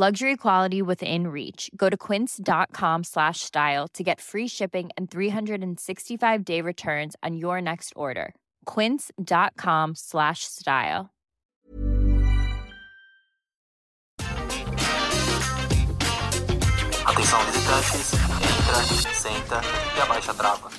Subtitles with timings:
[0.00, 1.70] Luxury quality within reach.
[1.76, 7.60] Go to quince.com slash style to get free shipping and 365 day returns on your
[7.60, 8.34] next order.
[8.64, 11.10] Quince.com slash style.
[17.04, 19.60] Atenção visitantes, entra, senta
[19.98, 20.70] e abaixa a trava.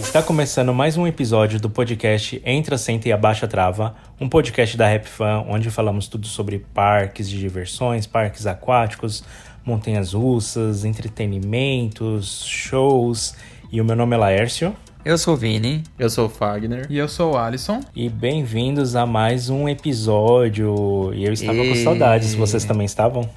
[0.00, 4.76] Está começando mais um episódio do podcast Entra, Senta e Abaixa a Trava, um podcast
[4.76, 9.22] da Rap Fan, onde falamos tudo sobre parques de diversões, parques aquáticos,
[9.64, 13.36] montanhas russas, entretenimentos, shows.
[13.70, 14.74] E o meu nome é Laércio.
[15.04, 15.82] Eu sou o Vini.
[15.98, 16.86] Eu sou o Fagner.
[16.90, 17.80] E eu sou o Alisson.
[17.94, 21.12] E bem-vindos a mais um episódio.
[21.14, 21.68] E eu estava e...
[21.68, 23.28] com saudades, vocês também estavam?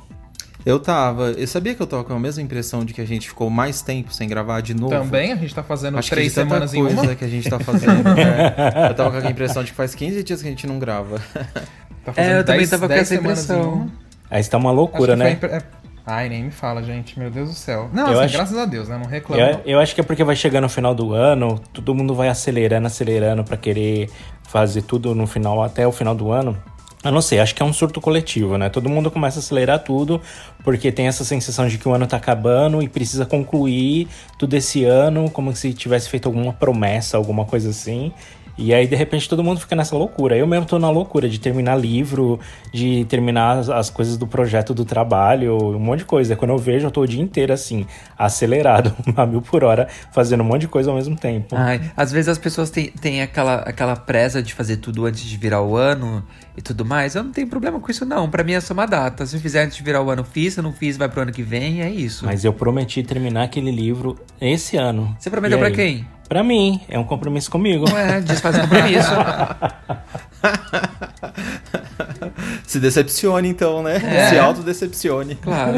[0.65, 1.31] Eu tava.
[1.31, 3.81] Eu sabia que eu tava com a mesma impressão de que a gente ficou mais
[3.81, 4.89] tempo sem gravar de novo.
[4.89, 5.31] Também?
[5.33, 7.15] A gente tá fazendo Acho três que semanas coisa em uma?
[7.15, 8.07] que a gente tá fazendo.
[8.17, 8.89] é.
[8.91, 11.21] Eu tava com a impressão de que faz 15 dias que a gente não grava.
[12.05, 13.89] Tá é, eu também tava com essa impressão.
[14.29, 15.31] Aí está uma loucura, né?
[15.31, 15.49] Impre...
[16.05, 17.17] Ai, nem me fala, gente.
[17.17, 17.89] Meu Deus do céu.
[17.93, 18.33] Não, assim, acho...
[18.33, 18.97] graças a Deus, né?
[18.97, 19.41] Não reclamo.
[19.41, 22.27] Eu, eu, acho que é porque vai chegando no final do ano, todo mundo vai
[22.27, 24.09] acelerando, acelerando para querer
[24.43, 26.57] fazer tudo no final, até o final do ano.
[27.03, 28.69] Eu não sei, acho que é um surto coletivo, né?
[28.69, 30.21] Todo mundo começa a acelerar tudo,
[30.63, 34.85] porque tem essa sensação de que o ano tá acabando e precisa concluir tudo esse
[34.85, 38.13] ano, como se tivesse feito alguma promessa, alguma coisa assim.
[38.57, 40.37] E aí, de repente, todo mundo fica nessa loucura.
[40.37, 42.39] Eu mesmo tô na loucura de terminar livro,
[42.71, 46.35] de terminar as, as coisas do projeto do trabalho, um monte de coisa.
[46.35, 47.85] Quando eu vejo, eu tô o dia inteiro assim,
[48.17, 51.55] acelerado, a mil por hora, fazendo um monte de coisa ao mesmo tempo.
[51.55, 55.35] Ai, às vezes as pessoas têm, têm aquela, aquela pressa de fazer tudo antes de
[55.35, 56.23] virar o ano
[56.55, 57.15] e tudo mais.
[57.15, 58.29] Eu não tenho problema com isso, não.
[58.29, 59.25] Para mim é só uma data.
[59.25, 60.53] Se eu fizer antes de virar o ano, fiz.
[60.53, 62.25] Se eu não fiz, vai pro ano que vem, é isso.
[62.25, 65.15] Mas eu prometi terminar aquele livro esse ano.
[65.19, 66.05] Você prometeu para quem?
[66.27, 67.85] Pra mim, é um compromisso comigo.
[67.91, 69.09] Ué, desfaz o compromisso.
[72.65, 73.97] Se decepcione então, né?
[73.97, 74.29] É.
[74.29, 75.35] Se autodecepcione.
[75.35, 75.77] Claro.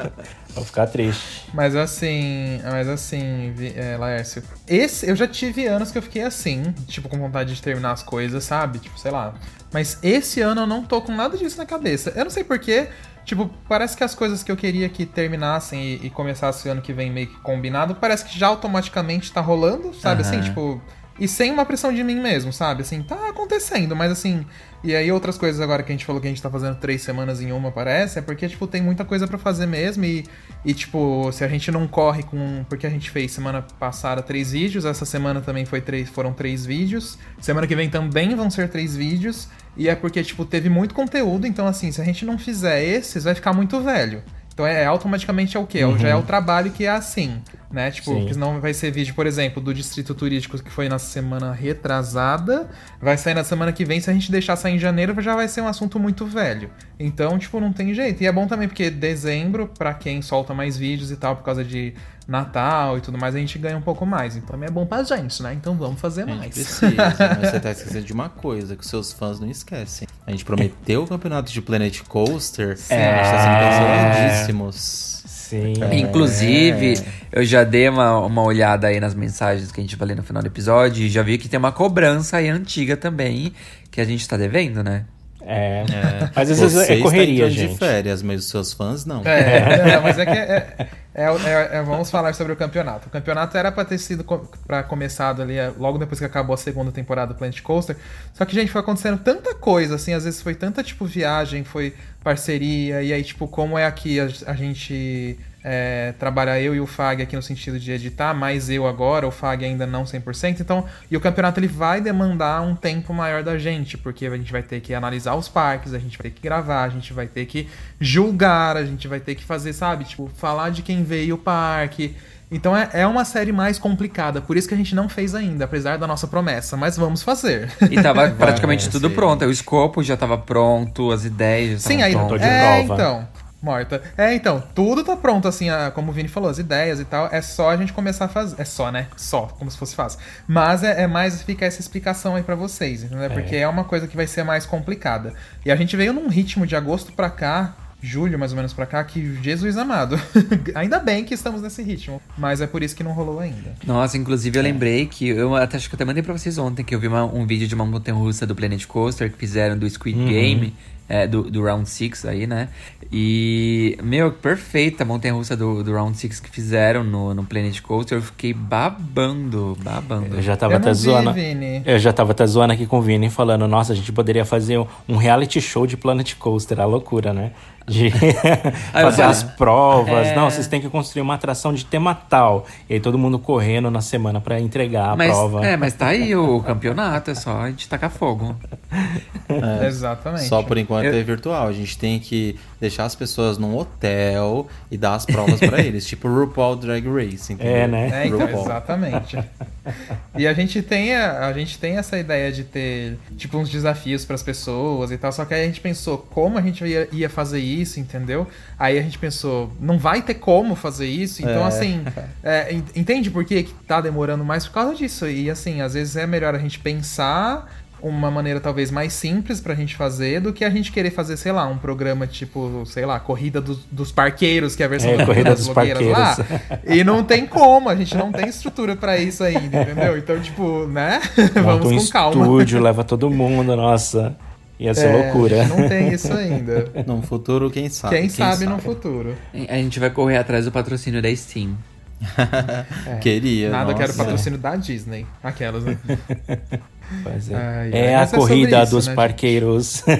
[0.54, 1.46] Vou ficar triste.
[1.54, 6.74] Mas assim, mas assim, é, Laércio, esse, eu já tive anos que eu fiquei assim,
[6.86, 8.80] tipo, com vontade de terminar as coisas, sabe?
[8.80, 9.34] Tipo, sei lá.
[9.72, 12.12] Mas esse ano eu não tô com nada disso na cabeça.
[12.16, 12.88] Eu não sei porquê,
[13.24, 16.92] Tipo, parece que as coisas que eu queria que terminassem e, e começasse ano que
[16.92, 20.22] vem meio que combinado, parece que já automaticamente tá rolando, sabe?
[20.22, 20.28] Uhum.
[20.28, 20.82] Assim, tipo.
[21.20, 22.80] E sem uma pressão de mim mesmo, sabe?
[22.80, 24.46] Assim, tá acontecendo, mas assim.
[24.82, 27.02] E aí outras coisas agora que a gente falou que a gente tá fazendo três
[27.02, 30.02] semanas em uma, parece, é porque, tipo, tem muita coisa para fazer mesmo.
[30.02, 30.24] E,
[30.64, 32.64] e, tipo, se a gente não corre com.
[32.66, 36.64] Porque a gente fez semana passada três vídeos, essa semana também foi três, foram três
[36.64, 37.18] vídeos.
[37.38, 39.48] Semana que vem também vão ser três vídeos.
[39.76, 43.24] E é porque, tipo, teve muito conteúdo, então assim, se a gente não fizer esses,
[43.24, 44.22] vai ficar muito velho.
[44.52, 45.84] Então é, é automaticamente é o quê?
[45.84, 45.98] Uhum.
[45.98, 47.40] Já é o trabalho que é assim,
[47.72, 47.90] né?
[47.90, 48.18] Tipo, Sim.
[48.18, 52.68] porque senão vai ser vídeo, por exemplo, do Distrito Turístico que foi na semana retrasada,
[53.00, 55.46] vai sair na semana que vem, se a gente deixar sair em janeiro, já vai
[55.46, 56.70] ser um assunto muito velho.
[56.98, 58.22] Então, tipo, não tem jeito.
[58.22, 61.64] E é bom também porque dezembro, para quem solta mais vídeos e tal, por causa
[61.64, 61.94] de
[62.26, 64.36] Natal e tudo mais, a gente ganha um pouco mais.
[64.36, 65.52] Então também é bom pra gente, né?
[65.52, 66.54] Então vamos fazer mais.
[66.54, 66.94] Precisa,
[67.40, 70.06] mas você tá esquecendo de uma coisa que os seus fãs não esquecem.
[70.26, 72.76] A gente prometeu o campeonato de Planet Coaster.
[72.76, 72.94] Sim.
[72.94, 73.14] É.
[73.14, 75.19] A gente tá sendo canceladíssimos.
[75.50, 75.74] Sim.
[75.82, 75.96] É.
[75.98, 77.02] Inclusive,
[77.32, 80.22] eu já dei uma, uma olhada aí nas mensagens que a gente vai ler no
[80.22, 83.52] final do episódio e já vi que tem uma cobrança aí antiga também
[83.90, 85.04] que a gente tá devendo, né?
[85.42, 85.84] É.
[85.90, 86.30] É.
[86.36, 87.72] Mas às vezes Você é correria, gente.
[87.72, 89.22] de férias, mas os seus fãs não.
[89.24, 90.66] É, não, mas é que é,
[91.14, 93.08] é- é- é- vamos falar sobre o campeonato.
[93.08, 94.24] O campeonato era pra ter sido
[94.66, 97.96] pra começado ali é, logo depois que acabou a segunda temporada do Planet Coaster.
[98.34, 101.94] Só que, gente, foi acontecendo tanta coisa, assim, às vezes foi tanta, tipo, viagem, foi
[102.22, 106.86] parceria, e aí, tipo, como é aqui a, a gente é, trabalha eu e o
[106.86, 110.84] Fag aqui no sentido de editar, mais eu agora, o Fag ainda não 100%, então,
[111.10, 114.62] e o campeonato ele vai demandar um tempo maior da gente, porque a gente vai
[114.62, 117.46] ter que analisar os parques, a gente vai ter que gravar, a gente vai ter
[117.46, 117.68] que
[118.00, 122.16] julgar, a gente vai ter que fazer, sabe, tipo, falar de quem veio o parque.
[122.50, 125.64] Então é, é uma série mais complicada, por isso que a gente não fez ainda,
[125.66, 127.70] apesar da nossa promessa, mas vamos fazer.
[127.90, 129.14] E tava praticamente tudo sim.
[129.14, 129.44] pronto.
[129.44, 132.10] O escopo já tava pronto, as ideias já Sim, aí.
[132.10, 132.60] estavam tô de prontas.
[132.62, 132.94] É, prova.
[133.02, 133.28] então.
[133.62, 134.00] Morta.
[134.16, 137.28] É, então, tudo tá pronto, assim, a- como o Vini falou, as ideias e tal.
[137.30, 138.56] É só a gente começar a fazer.
[138.58, 139.06] É só, né?
[139.18, 140.18] Só, como se fosse fácil.
[140.48, 143.28] Mas é, é mais ficar essa explicação aí pra vocês, entendeu?
[143.30, 145.34] Porque é uma coisa que vai ser mais complicada.
[145.64, 147.74] E a gente veio num ritmo de agosto pra cá.
[148.02, 150.18] Julho, mais ou menos, pra cá, que Jesus amado.
[150.74, 152.20] ainda bem que estamos nesse ritmo.
[152.38, 153.74] Mas é por isso que não rolou ainda.
[153.86, 156.82] Nossa, inclusive eu lembrei que eu até acho que eu até mandei pra vocês ontem
[156.84, 159.76] que eu vi uma- um vídeo de uma montanha russa do Planet Coaster que fizeram
[159.76, 160.74] do Squid Game,
[161.08, 162.68] é, do, do Round 6 aí, né?
[163.12, 167.80] E, meu, perfeita a montanha russa do, do Round 6 que fizeram no, no Planet
[167.80, 168.16] Coaster.
[168.18, 170.36] Eu fiquei babando, babando.
[170.36, 171.32] Eu já tava Eu até vi, zoando.
[171.32, 171.82] Vini.
[171.84, 174.78] Eu já tava até zoando aqui com o Vini, falando, nossa, a gente poderia fazer
[175.08, 177.50] um reality show de Planet Coaster, a loucura, né?
[177.86, 178.10] De
[178.92, 180.28] fazer as provas.
[180.28, 180.34] é.
[180.36, 182.66] Não, vocês têm que construir uma atração de tema tal.
[182.88, 185.64] E aí todo mundo correndo na semana pra entregar a Mas, prova.
[185.66, 188.54] é, mas tá aí o campeonato, é só a gente tacar fogo.
[189.86, 190.44] Exatamente.
[190.48, 191.66] Só por enquanto Eu- é virtual.
[191.68, 196.06] A gente tem que deixar as pessoas num hotel e dar as provas pra eles.
[196.06, 197.74] Tipo RuPaul Drag Race, entendeu?
[197.76, 198.22] É, né?
[198.22, 199.38] É, então, exatamente.
[200.36, 204.24] e a gente tem a, a gente tem essa ideia de ter tipo uns desafios
[204.24, 207.08] para as pessoas e tal, só que aí a gente pensou como a gente ia,
[207.12, 208.46] ia fazer isso, entendeu?
[208.78, 211.68] Aí a gente pensou, não vai ter como fazer isso, então É.
[211.68, 212.04] assim,
[212.42, 215.28] é, en- entende por que que tá demorando mais por causa disso?
[215.28, 219.74] E assim, às vezes é melhor a gente pensar uma maneira talvez mais simples pra
[219.74, 223.18] gente fazer do que a gente querer fazer, sei lá, um programa tipo, sei lá,
[223.20, 226.36] Corrida dos, dos Parqueiros, que é a versão É, da- Corrida das dos blogueiras lá.
[226.36, 226.78] Parqueiros.
[226.98, 230.16] E não tem como, a gente não tem estrutura pra isso ainda, entendeu?
[230.18, 231.20] Então, tipo, né?
[231.62, 232.42] Vamos um com calma.
[232.42, 234.36] estúdio, leva todo mundo, nossa.
[234.78, 235.60] Ia ser É, loucura.
[235.60, 236.86] A gente não tem isso ainda.
[237.06, 238.16] No futuro, quem sabe?
[238.16, 239.34] Quem, sabe, no futuro.
[239.68, 241.76] A gente vai correr atrás do patrocínio da Steam.
[243.20, 243.70] Queria.
[243.70, 244.18] Nada quero nossa.
[244.24, 245.26] patrocínio da Disney.
[245.42, 245.98] Aquelas, né?
[247.22, 247.54] Pois é.
[247.54, 250.02] Ai, é a é corrida isso, dos né, parqueiros.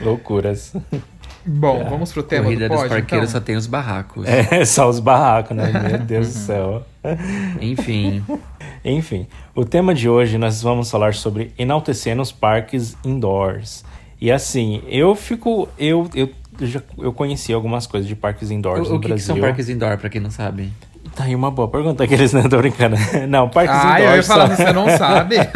[0.00, 0.74] Loucuras.
[1.48, 3.40] Bom, vamos pro tema Corrida do dos parqueiros então?
[3.40, 4.26] só tem os barracos.
[4.26, 5.70] É só os barracos, né?
[5.70, 6.84] Meu Deus do céu.
[7.60, 8.24] Enfim.
[8.84, 13.84] Enfim, o tema de hoje nós vamos falar sobre enaltecendo os parques indoors.
[14.20, 15.68] E assim, eu fico.
[15.78, 16.30] Eu, eu,
[16.60, 19.26] já, eu conheci algumas coisas de parques indoors O, no o que, que Brasil.
[19.26, 20.72] são parques indoor, pra quem não sabe?
[21.16, 22.94] Tá aí uma boa pergunta que eles não tô brincando.
[23.26, 24.10] Não, parques Ah, indoors.
[24.10, 25.36] eu ia falar, você não sabe?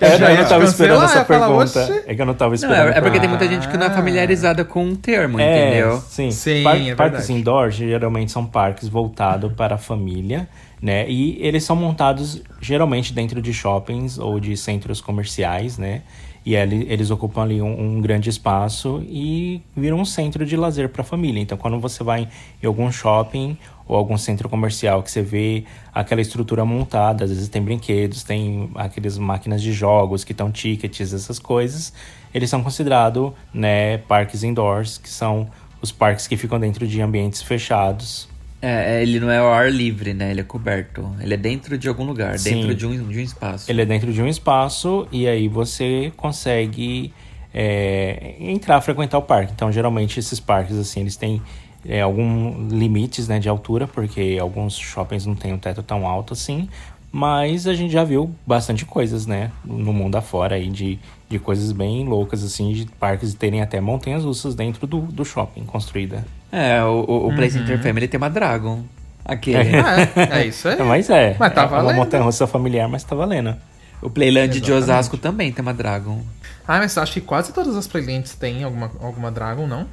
[0.00, 2.02] É, já não, eu não te tava esperando essa pergunta.
[2.06, 2.92] É que eu não tava Não, esperando.
[2.94, 3.48] é, é porque tem muita Ah.
[3.48, 6.02] gente que não é familiarizada com o termo, É, entendeu?
[6.08, 10.48] Sim, Sim, Par- é parques indoor geralmente são parques voltados para a família,
[10.80, 11.04] né?
[11.08, 16.00] E eles são montados geralmente dentro de shoppings ou de centros comerciais, né?
[16.44, 20.90] E ali, eles ocupam ali um, um grande espaço e viram um centro de lazer
[20.90, 21.40] para a família.
[21.40, 22.28] Então, quando você vai
[22.62, 23.56] em algum shopping
[23.88, 28.70] ou algum centro comercial que você vê aquela estrutura montada, às vezes tem brinquedos, tem
[28.74, 31.92] aquelas máquinas de jogos que estão tickets, essas coisas,
[32.34, 35.48] eles são considerados, né, parques indoors, que são
[35.80, 38.28] os parques que ficam dentro de ambientes fechados.
[38.64, 40.30] É, é, ele não é ao ar livre, né?
[40.30, 41.14] Ele é coberto.
[41.20, 42.54] Ele é dentro de algum lugar, Sim.
[42.54, 43.70] dentro de um, de um espaço.
[43.70, 47.12] Ele é dentro de um espaço e aí você consegue
[47.52, 49.52] é, entrar, frequentar o parque.
[49.54, 51.42] Então, geralmente, esses parques, assim, eles têm
[51.86, 56.32] é, alguns limites né, de altura, porque alguns shoppings não têm um teto tão alto
[56.32, 56.66] assim.
[57.12, 59.52] Mas a gente já viu bastante coisas, né?
[59.62, 64.24] No mundo afora aí, de, de coisas bem loucas, assim, de parques terem até montanhas
[64.24, 66.24] russas dentro do, do shopping construída.
[66.56, 67.54] É, o, o, o Play Uhum.
[67.54, 68.82] Center Family tem uma Dragon.
[69.24, 69.76] Aquele.
[69.76, 70.80] É, é isso aí.
[70.82, 71.96] Mas é, Mas tá é uma valendo.
[71.96, 73.56] montanha russa familiar, mas tá valendo.
[74.02, 74.72] O Playland de.
[74.72, 76.20] Osasco também tem uma Dragon.
[76.66, 79.80] Ah, mas acho que quase todas as playlists têm alguma, alguma Dragon, não?
[79.80, 79.86] Não,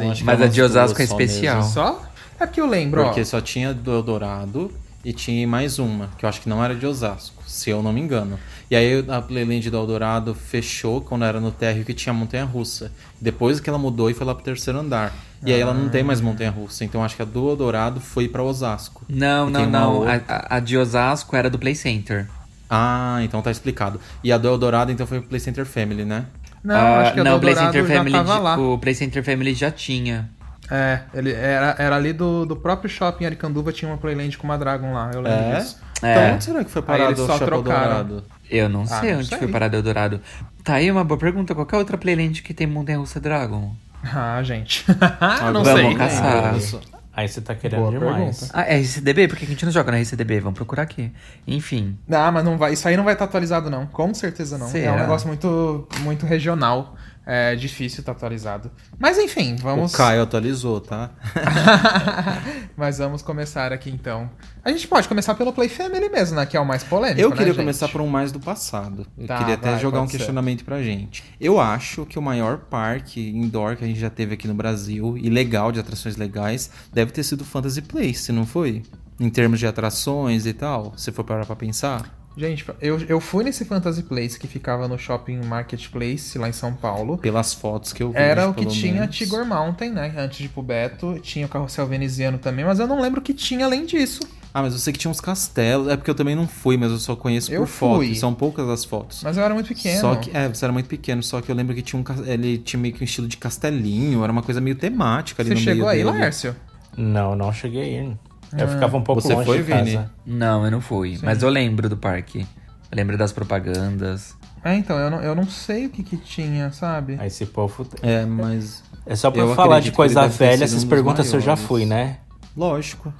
[0.00, 0.14] Quase.
[0.18, 1.56] que Mas a de Osasco é especial.
[1.56, 1.70] mesmo.
[1.72, 2.02] Só?
[2.40, 3.24] É porque eu lembro, Porque ó.
[3.24, 4.70] só tinha do Eldorado
[5.04, 7.92] e tinha mais uma, que eu acho que não era de Osasco, se eu não
[7.92, 8.38] me engano.
[8.70, 12.90] E aí a Playland do Eldorado fechou quando era no térreo que tinha montanha russa.
[13.20, 15.12] Depois que ela mudou e foi lá pro terceiro andar.
[15.44, 18.28] E aí ela não tem mais montanha russa, então acho que a do Eldorado foi
[18.28, 19.04] pra Osasco.
[19.08, 19.94] Não, E não, não.
[19.96, 22.28] outra- A, a- de Osasco era do Play Center.
[22.70, 24.00] Ah, então tá explicado.
[24.22, 26.26] E a do Eldorado, então, foi o Play Center Family, né?
[26.64, 28.56] Não, Ah, acho que a não, do o Play Eldorado Center já Family, tava lá.
[28.56, 30.30] o Play Center Family já tinha.
[30.70, 34.56] É, ele era, era ali do, do próprio shopping Aricanduva, tinha uma Playland com uma
[34.56, 35.58] Dragon lá, eu lembro É?
[35.58, 35.78] disso.
[36.02, 36.12] É.
[36.24, 38.04] Então onde será que foi parado o só Chapéu trocaram.
[38.06, 38.24] Dourado?
[38.50, 39.38] Eu não Ah, sei não onde sei.
[39.38, 40.20] foi parado Eldorado.
[40.64, 41.54] Tá aí uma boa pergunta.
[41.54, 43.74] Qual é a outra Playland que tem Montanha Russa Dragon?
[44.04, 44.84] Ah, gente.
[45.20, 45.94] Ah, não vamos sei.
[45.96, 46.56] caçar.
[46.56, 46.80] Isso.
[47.14, 48.38] Aí você tá querendo Boa demais.
[48.40, 48.46] pergunta.
[48.58, 49.28] Ah, é RCDB?
[49.28, 50.40] Por que a gente não joga na RCDB?
[50.40, 51.12] Vamos procurar aqui.
[51.46, 51.98] Enfim.
[52.10, 53.86] Ah, mas não vai, isso aí não vai estar atualizado, não.
[53.86, 54.66] Com certeza não.
[54.66, 54.94] É Será?
[54.94, 56.96] um negócio muito, muito regional.
[57.24, 58.70] É difícil estar atualizado.
[58.98, 59.94] Mas enfim, vamos.
[59.94, 61.10] O Caio atualizou, tá?
[62.76, 64.28] Mas vamos começar aqui então.
[64.64, 66.46] A gente pode começar pelo Play Family mesmo, né?
[66.46, 67.20] Que é o mais polêmico.
[67.20, 67.62] Eu né, queria gente?
[67.62, 69.06] começar por um mais do passado.
[69.16, 70.16] Eu Tá, queria até vai, jogar um ser.
[70.18, 71.22] questionamento pra gente.
[71.40, 75.16] Eu acho que o maior parque indoor que a gente já teve aqui no Brasil,
[75.16, 78.82] e legal, de atrações legais, deve ter sido o Fantasy Place, não foi?
[79.20, 82.21] Em termos de atrações e tal, se for parar pra pensar.
[82.36, 86.72] Gente, eu, eu fui nesse Fantasy Place que ficava no Shopping Marketplace, lá em São
[86.72, 87.18] Paulo.
[87.18, 89.16] Pelas fotos que eu vejo, Era o que pelo tinha menos.
[89.16, 90.14] Tigor Mountain, né?
[90.16, 91.18] Antes de ir pro Beto.
[91.20, 94.20] Tinha o carrossel veneziano também, mas eu não lembro o que tinha além disso.
[94.54, 95.88] Ah, mas eu sei que tinha uns castelos.
[95.88, 97.96] É porque eu também não fui, mas eu só conheço Eu por foto.
[97.96, 98.08] fui.
[98.10, 99.22] e São poucas as fotos.
[99.22, 100.00] Mas eu era muito pequeno.
[100.00, 102.58] Só que, é, você era muito pequeno, só que eu lembro que tinha um, ele
[102.58, 105.60] tinha meio que um estilo de castelinho, era uma coisa meio temática ali Você no
[105.60, 106.18] chegou meio aí, dele.
[106.18, 106.56] Laércio?
[106.96, 108.16] Não, não cheguei aí.
[108.56, 109.84] Eu ficava um pouco Você longe foi, de casa.
[109.84, 110.08] Vini?
[110.26, 111.18] Não, eu não fui.
[111.22, 112.46] Mas eu lembro do parque.
[112.90, 114.36] Eu lembro das propagandas.
[114.64, 117.16] É, então, eu não, eu não sei o que que tinha, sabe?
[117.18, 117.86] Aí esse povo...
[118.02, 118.82] É, mas.
[119.04, 121.64] É só pra Eu falar de coisa velha, um dos perguntam se eu já maiores.
[121.66, 122.18] fui, né?
[122.56, 123.12] Lógico.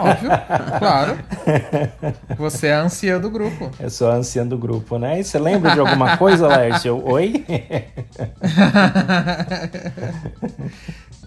[0.00, 0.30] Óbvio,
[0.78, 1.16] claro.
[2.36, 3.70] Você é a anciã do grupo.
[3.78, 5.20] Eu sou a anciã do grupo, né?
[5.20, 7.00] E você lembra de alguma coisa, Lércio?
[7.06, 7.44] Oi?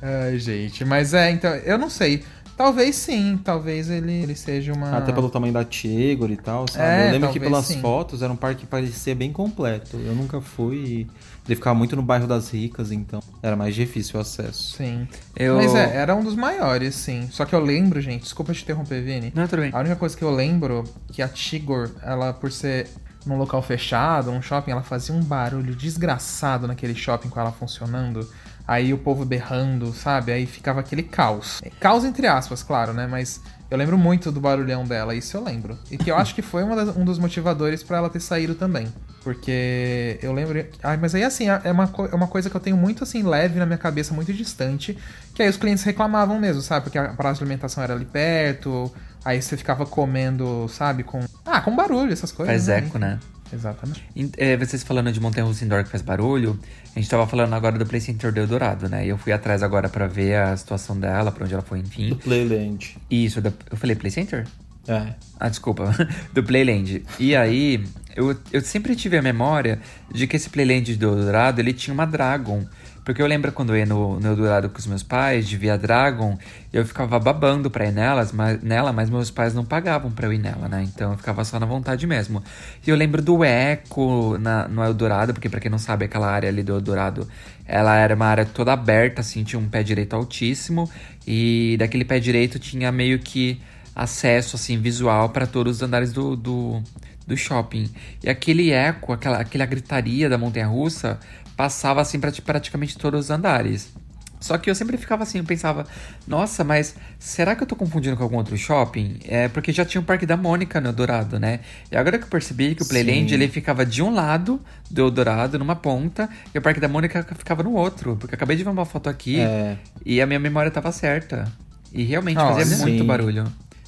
[0.02, 0.84] Ai, gente.
[0.84, 2.24] Mas é, então, eu não sei.
[2.58, 4.98] Talvez sim, talvez ele, ele seja uma.
[4.98, 6.86] Até pelo tamanho da Tigor e tal, sabe?
[6.86, 7.82] É, eu lembro que pelas sim.
[7.82, 9.98] fotos era um parque que parecia bem completo.
[9.98, 11.08] Eu nunca fui e
[11.48, 14.78] ele ficava muito no bairro das ricas, então era mais difícil o acesso.
[14.78, 15.08] Sim.
[15.36, 15.58] Eu...
[15.58, 17.28] Mas é, era um dos maiores, sim.
[17.30, 19.34] Só que eu lembro, gente, desculpa te interromper, Vini.
[19.36, 19.72] Não, tudo bem.
[19.74, 22.88] A única coisa que eu lembro que a Tigor, ela por ser
[23.26, 28.28] num local fechado, um shopping, ela fazia um barulho desgraçado naquele shopping com ela funcionando.
[28.68, 30.32] Aí o povo berrando, sabe?
[30.32, 31.62] Aí ficava aquele caos.
[31.80, 33.08] Caos entre aspas, claro, né?
[33.08, 35.78] Mas eu lembro muito do barulhão dela, isso eu lembro.
[35.90, 38.88] E que eu acho que foi das- um dos motivadores pra ela ter saído também.
[39.24, 40.64] Porque eu lembro.
[40.84, 43.58] Ai, mas aí assim, é uma, é uma coisa que eu tenho muito assim, leve
[43.58, 44.96] na minha cabeça, muito distante.
[45.34, 46.84] Que aí os clientes reclamavam mesmo, sabe?
[46.86, 48.92] Porque a praça de alimentação era ali perto.
[49.24, 51.04] Aí você ficava comendo, sabe?
[51.04, 51.22] Com.
[51.44, 52.54] Ah, com barulho, essas coisas.
[52.54, 52.78] Faz né?
[52.78, 53.20] eco, né?
[53.54, 54.04] Exatamente.
[54.38, 56.60] É, vocês falando de Montanha Russa Indoor que faz barulho,
[56.96, 59.06] a gente tava falando agora do Play Center do Eldorado, né?
[59.06, 61.88] E eu fui atrás agora pra ver a situação dela, pra onde ela foi, Do
[61.88, 62.16] enfim.
[62.16, 62.98] Playland.
[63.10, 64.46] Isso, da- eu falei Play Center?
[64.88, 65.14] É.
[65.40, 65.92] Ah, desculpa.
[66.34, 67.04] do Playland.
[67.20, 67.84] E aí,
[68.16, 69.80] eu, eu sempre tive a memória
[70.14, 72.66] de que esse Playland do Eldorado, ele tinha uma Dragon.
[73.06, 75.70] Porque eu lembro quando eu ia no, no Eldorado com os meus pais, de ver
[75.70, 76.36] a Dragon,
[76.74, 80.34] eu ficava babando pra ir nelas, mas, nela, mas meus pais não pagavam pra eu
[80.34, 80.84] ir nela, né?
[80.84, 82.44] Então eu ficava só na vontade mesmo.
[82.86, 86.50] E eu lembro do Eco na, no Eldorado, porque pra quem não sabe, aquela área
[86.50, 87.30] ali do Eldorado,
[87.68, 90.90] ela era uma área toda aberta, assim, tinha um pé direito altíssimo.
[91.28, 93.62] E daquele pé direito tinha meio que
[93.96, 96.82] acesso assim visual para todos os andares do, do,
[97.28, 97.88] do shopping.
[98.24, 101.20] E aquele eco, aquela, aquela gritaria da montanha russa
[101.56, 103.94] passava assim para praticamente todos os andares.
[104.40, 105.88] Só que eu sempre ficava assim, eu pensava,
[106.28, 109.18] nossa, mas será que eu tô confundindo com algum outro shopping?
[109.28, 111.62] É porque já tinha o Parque da Mônica no Eldorado, né?
[111.92, 113.34] E agora que eu percebi que o Playland Sim.
[113.34, 117.64] ele ficava de um lado do Eldorado, numa ponta, e o Parque da Mônica ficava
[117.64, 118.18] no outro.
[118.18, 119.78] Porque eu acabei de ver uma foto aqui É.
[120.06, 121.52] e a minha memória tava certa.
[121.92, 122.82] E realmente Ah, fazia sim.
[122.84, 123.46] muito barulho.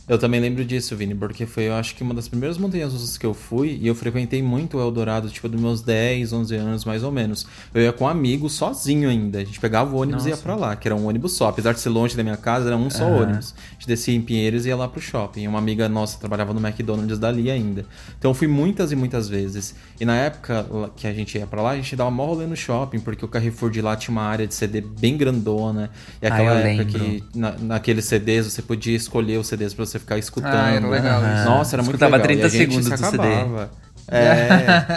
[0.07, 3.17] Eu também lembro disso, Vini, porque foi, eu acho que uma das primeiras montanhas russas
[3.17, 6.85] que eu fui, e eu frequentei muito o Eldorado, tipo, dos meus 10, 11 anos,
[6.85, 7.45] mais ou menos.
[7.73, 9.39] Eu ia com amigos, sozinho ainda.
[9.39, 10.43] A gente pegava o ônibus e ia Nossa.
[10.43, 11.49] pra lá, que era um ônibus só.
[11.49, 13.23] Apesar de ser longe da minha casa, era um só Aham.
[13.23, 13.53] ônibus.
[13.69, 15.45] A gente descia em Pinheiros e ia lá pro shopping.
[15.45, 17.85] Uma amiga nossa trabalhava no McDonald's dali ainda.
[18.17, 19.75] Então eu fui muitas e muitas vezes.
[19.99, 22.55] E na época que a gente ia pra lá, a gente dava mó rolê no
[22.55, 25.89] shopping, porque o Carrefour de lá tinha uma área de CD bem grandona.
[26.21, 27.21] E Ah, aquela eu época lembro.
[27.31, 30.53] que na, naqueles CDs você podia escolher os CDs pra você ficar escutando.
[30.53, 31.45] Ah, era legal isso.
[31.45, 32.27] Nossa, era muito Escutava legal.
[32.27, 33.33] 30 e a gente segundos se do CD.
[33.33, 33.87] acabava.
[34.09, 34.47] É,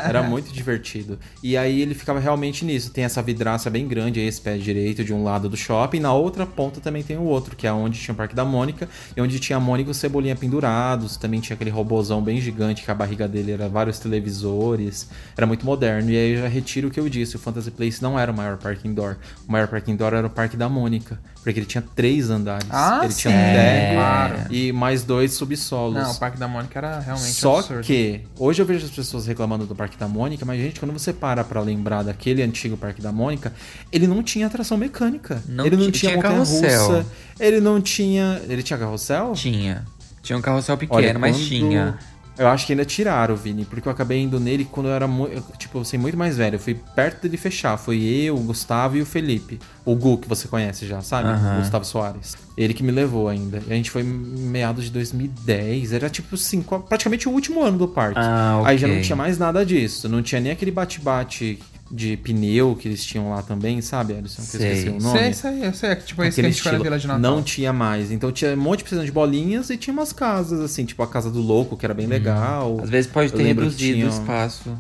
[0.09, 1.19] era muito divertido.
[1.43, 2.91] E aí ele ficava realmente nisso.
[2.91, 5.99] Tem essa vidraça bem grande aí, esse pé direito de um lado do shopping.
[6.01, 8.89] Na outra ponta também tem o outro, que é onde tinha o Parque da Mônica.
[9.17, 11.17] E onde tinha a Mônica e o Cebolinha pendurados.
[11.17, 15.09] Também tinha aquele robozão bem gigante, que a barriga dele era vários televisores.
[15.37, 16.11] Era muito moderno.
[16.11, 17.35] E aí eu já retiro o que eu disse.
[17.35, 19.17] O Fantasy Place não era o maior parque indoor.
[19.47, 21.19] O maior parque indoor era o Parque da Mônica.
[21.43, 22.67] Porque ele tinha três andares.
[22.71, 24.35] Ah, ele sim, tinha um térreo claro.
[24.51, 25.95] e mais dois subsolos.
[26.03, 27.83] Não, o Parque da Mônica era realmente Só absurdo.
[27.83, 31.15] que hoje eu vejo as pessoas reclamando do Parque da Mônica, mas gente, quando você
[31.15, 33.53] para pra lembrar daquele antigo Parque da Mônica,
[33.91, 35.43] ele não tinha atração mecânica.
[35.49, 37.05] Não ele não tinha- tinha, carrossel.
[37.39, 39.33] Ele não tinha, ele tinha carrossel?
[39.33, 39.85] Tinha.
[40.23, 41.99] Tinha um carrossel pequeno, Olha, mas quando- tinha.
[42.39, 45.43] Eu acho que ainda tiraram, Vini, porque eu acabei indo nele quando eu era muito,
[45.59, 46.55] tipo, assim, muito mais velho.
[46.55, 47.77] Eu fui perto dele fechar.
[47.77, 49.59] Foi eu, o Gustavo e o Felipe.
[49.85, 51.29] O Gu, que você conhece já, sabe?
[51.29, 52.37] O Gustavo Soares.
[52.57, 53.63] Ele que me levou ainda.
[53.67, 55.93] E a gente foi meados de 2010.
[55.93, 58.19] Era tipo assim, praticamente o último ano do parque.
[58.19, 60.09] Ah, Aí já não tinha mais nada disso.
[60.09, 61.59] Não tinha nem aquele bate-bate
[61.91, 64.43] de pneu que eles tinham lá também, sabe, Alisson?
[64.43, 64.73] Que eu Sei.
[64.73, 65.19] esqueci o nome.
[65.19, 65.91] Sei, sei, eu sei.
[65.91, 66.79] é que, Tipo, esse que a gente foi na.
[66.79, 67.21] Vila de Natal.
[67.21, 68.13] Não tinha mais.
[68.13, 71.07] Então tinha um monte de piscina de bolinhas e tinha umas casas, assim, tipo a
[71.09, 72.79] casa do louco, que era bem legal.
[72.83, 74.71] Às vezes pode Eu ter reduzido tinha- o espaço.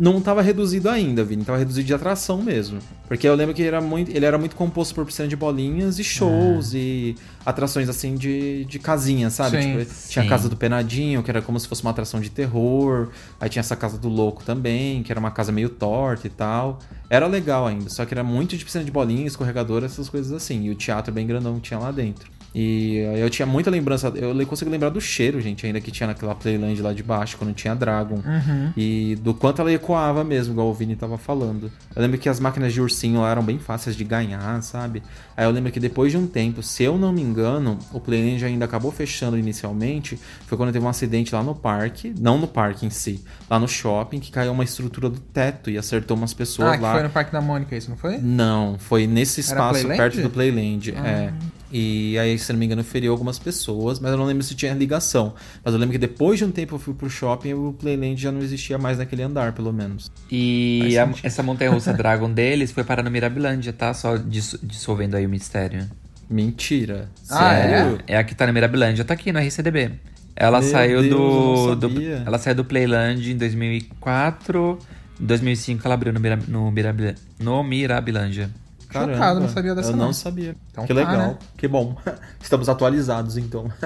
[0.00, 1.44] Não tava reduzido ainda, Vini.
[1.44, 2.78] Tava reduzido de atração mesmo.
[3.06, 5.98] Porque eu lembro que ele era muito, ele era muito composto por piscina de bolinhas
[5.98, 7.14] e shows e
[7.44, 9.62] atrações assim de, de casinha, sabe?
[9.62, 9.78] Sim.
[9.78, 10.28] Tipo, tinha a Sim.
[10.30, 13.08] casa do Penadinho, que era como se fosse uma atração de terror.
[13.38, 16.78] Aí tinha essa casa do louco também, que era uma casa meio torta e tal.
[17.10, 20.64] Era legal ainda, só que era muito de piscina de bolinha, escorregador, essas coisas assim.
[20.64, 22.39] E o teatro bem grandão que tinha lá dentro.
[22.54, 26.08] E aí eu tinha muita lembrança, eu consigo lembrar do cheiro, gente, ainda que tinha
[26.08, 28.16] naquela Playland lá de baixo, quando tinha Dragon.
[28.16, 28.72] Uhum.
[28.76, 31.70] E do quanto ela ecoava mesmo, igual o Vini tava falando.
[31.94, 35.02] Eu lembro que as máquinas de ursinho lá eram bem fáceis de ganhar, sabe?
[35.36, 38.44] Aí eu lembro que depois de um tempo, se eu não me engano, o Playland
[38.44, 40.18] ainda acabou fechando inicialmente.
[40.46, 43.68] Foi quando teve um acidente lá no parque, não no parque em si, lá no
[43.68, 46.92] shopping, que caiu uma estrutura do teto e acertou umas pessoas Ah, lá.
[46.94, 48.18] foi no Parque da Mônica isso, não foi?
[48.18, 50.94] Não, foi nesse espaço perto do Playland.
[50.96, 51.08] Ah.
[51.08, 51.32] É.
[51.72, 54.72] E aí, se não me engano, feriu algumas pessoas, mas eu não lembro se tinha
[54.74, 55.34] ligação.
[55.64, 58.20] Mas eu lembro que depois de um tempo eu fui pro shopping e o Playland
[58.20, 60.10] já não existia mais naquele andar, pelo menos.
[60.30, 63.94] E a- essa montanha-russa Dragon deles foi parar no Mirabilândia, tá?
[63.94, 65.88] Só dis- dissolvendo aí o mistério.
[66.28, 67.08] Mentira.
[67.28, 67.98] Ah, Sério?
[68.06, 69.92] É a que tá no Mirabilândia, tá aqui no RCDB.
[70.36, 72.22] Ela Meu saiu Deus, do, do- sabia.
[72.24, 74.78] Ela saiu do Playland em 2004.
[75.20, 78.48] Em 2005 ela abriu no, Mira, no, Mirabil- no Mirabilândia.
[78.90, 80.12] Caramba, Chocado, não sabia dessa Eu não não.
[80.12, 80.56] sabia.
[80.70, 81.16] Então que tá, legal.
[81.16, 81.38] né?
[81.56, 81.96] Que bom.
[82.40, 83.70] Estamos atualizados, então.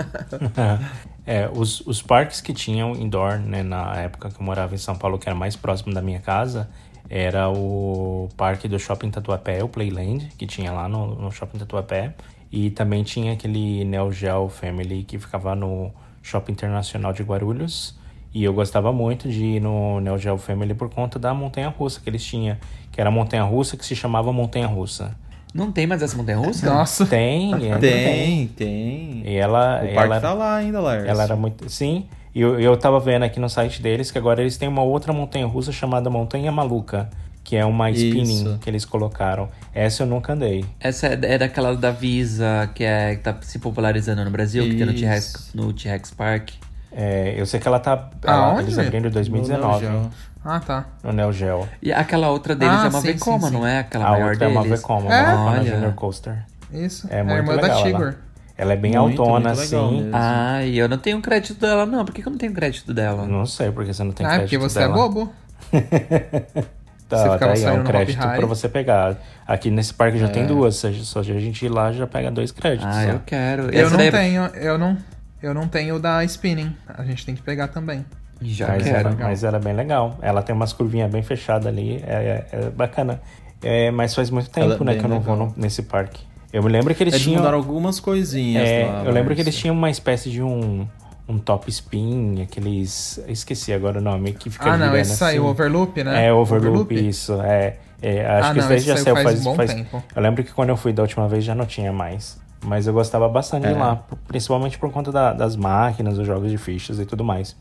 [1.27, 4.95] É, os, os parques que tinham indoor, né, na época que eu morava em São
[4.95, 6.69] Paulo, que era mais próximo da minha casa,
[7.09, 12.15] era o parque do Shopping Tatuapé, o Playland, que tinha lá no, no Shopping Tatuapé.
[12.53, 15.91] E também tinha aquele Neo Geo Family que ficava no
[16.23, 17.99] Shopping Internacional de Guarulhos.
[18.33, 22.11] E eu gostava muito de ir no Neo Geo Family por conta da montanha-russa que
[22.11, 22.57] eles tinham.
[22.95, 25.13] Que era a montanha-russa que se chamava montanha-russa.
[25.53, 26.67] Não tem mais essa montanha-russa?
[26.73, 27.05] Nossa.
[27.07, 29.23] Tem, ainda Tem, tem.
[29.27, 31.07] E ela, O parque ela, tá lá ainda, Lars.
[31.07, 31.69] ela era muito.
[31.69, 32.07] Sim.
[32.35, 35.13] E eu, eu tava vendo aqui no site deles que agora eles têm uma outra
[35.13, 37.09] montanha russa chamada Montanha Maluca.
[37.45, 38.59] Que é uma spinning Isso.
[38.63, 39.51] que eles colocaram.
[39.75, 40.65] Essa eu nunca andei.
[40.81, 44.77] Essa é, é daquela da Visa, que, é, que tá se popularizando no Brasil, que
[44.77, 45.51] tem no T-Rex, Isso.
[45.55, 46.51] no T-Rex Park.
[46.91, 48.09] É, eu sei que ela tá.
[48.23, 48.63] ela- Aonde?
[48.63, 50.11] eles abriram em 2019 No Neo Geo.
[50.45, 50.85] Ah, tá.
[51.03, 51.67] no Neo Geo.
[51.83, 53.53] E aquela outra deles Ah, é uma sim, Vekoma, sim, sim.
[53.55, 53.79] não é?
[53.79, 54.81] Aquela a maior outra é uma deles.
[54.81, 55.35] Vekoma, É?
[55.35, 55.65] uma Olha.
[55.75, 56.45] Junior Coaster.
[56.73, 57.07] Isso.
[57.11, 57.69] É a muito irmã legal.
[57.69, 57.83] da ela.
[57.85, 58.15] Tigor.
[58.57, 59.97] Ela é bem Muito, autona, muito assim.
[59.97, 60.11] mesmo.
[60.13, 62.05] Ai, eu não tenho crédito dela, não.
[62.05, 63.27] Por que, que eu não tenho crédito dela?
[63.27, 64.93] Não sei porque você não tem Ah, crédito porque você dela.
[64.93, 65.33] é bobo.
[67.07, 69.17] Tá, Você tá ficava aí, é saindo um crédito pra você pegar.
[69.47, 70.31] Aqui nesse parque já É.
[70.31, 70.77] tem duas.
[71.03, 72.87] Só a gente ir lá já pega dois créditos.
[72.97, 73.11] Ah, só.
[73.11, 73.65] eu quero.
[73.65, 74.97] Eu Essa não daí- é tenho, eu não,
[75.43, 76.75] eu não tenho da Spinning.
[76.89, 78.07] A gente tem que pegar também.
[78.45, 80.17] Já Mas ela, mas ela é bem legal.
[80.21, 82.03] Ela tem umas curvinhas bem fechadas ali.
[82.07, 83.21] É, é- é bacana.
[83.63, 85.49] É, mas faz muito Ela é tempo, né, que eu não vou legal.
[85.57, 86.23] no- nesse parque.
[86.53, 87.47] Eu me lembro que eles Eles tinham.
[87.55, 89.05] algumas coisinhas é, lá.
[89.05, 90.87] eu lembro que eles tinham uma espécie de um,
[91.29, 93.19] um top spin, aqueles.
[93.27, 95.51] Esqueci agora o nome, que fica Ah, não, esse saiu, assim.
[95.51, 96.27] Overloop, né?
[96.27, 97.41] É, Overloop, isso.
[97.43, 100.03] É, é, acho Ah, que não, esse daí já saiu saiu faz faz, um tempo.
[100.15, 102.39] Eu lembro que quando eu fui da última vez já não tinha mais.
[102.63, 103.77] Mas eu gostava bastante de É.
[103.77, 107.57] lá, principalmente por conta da- das máquinas, dos jogos de fichas e tudo mais.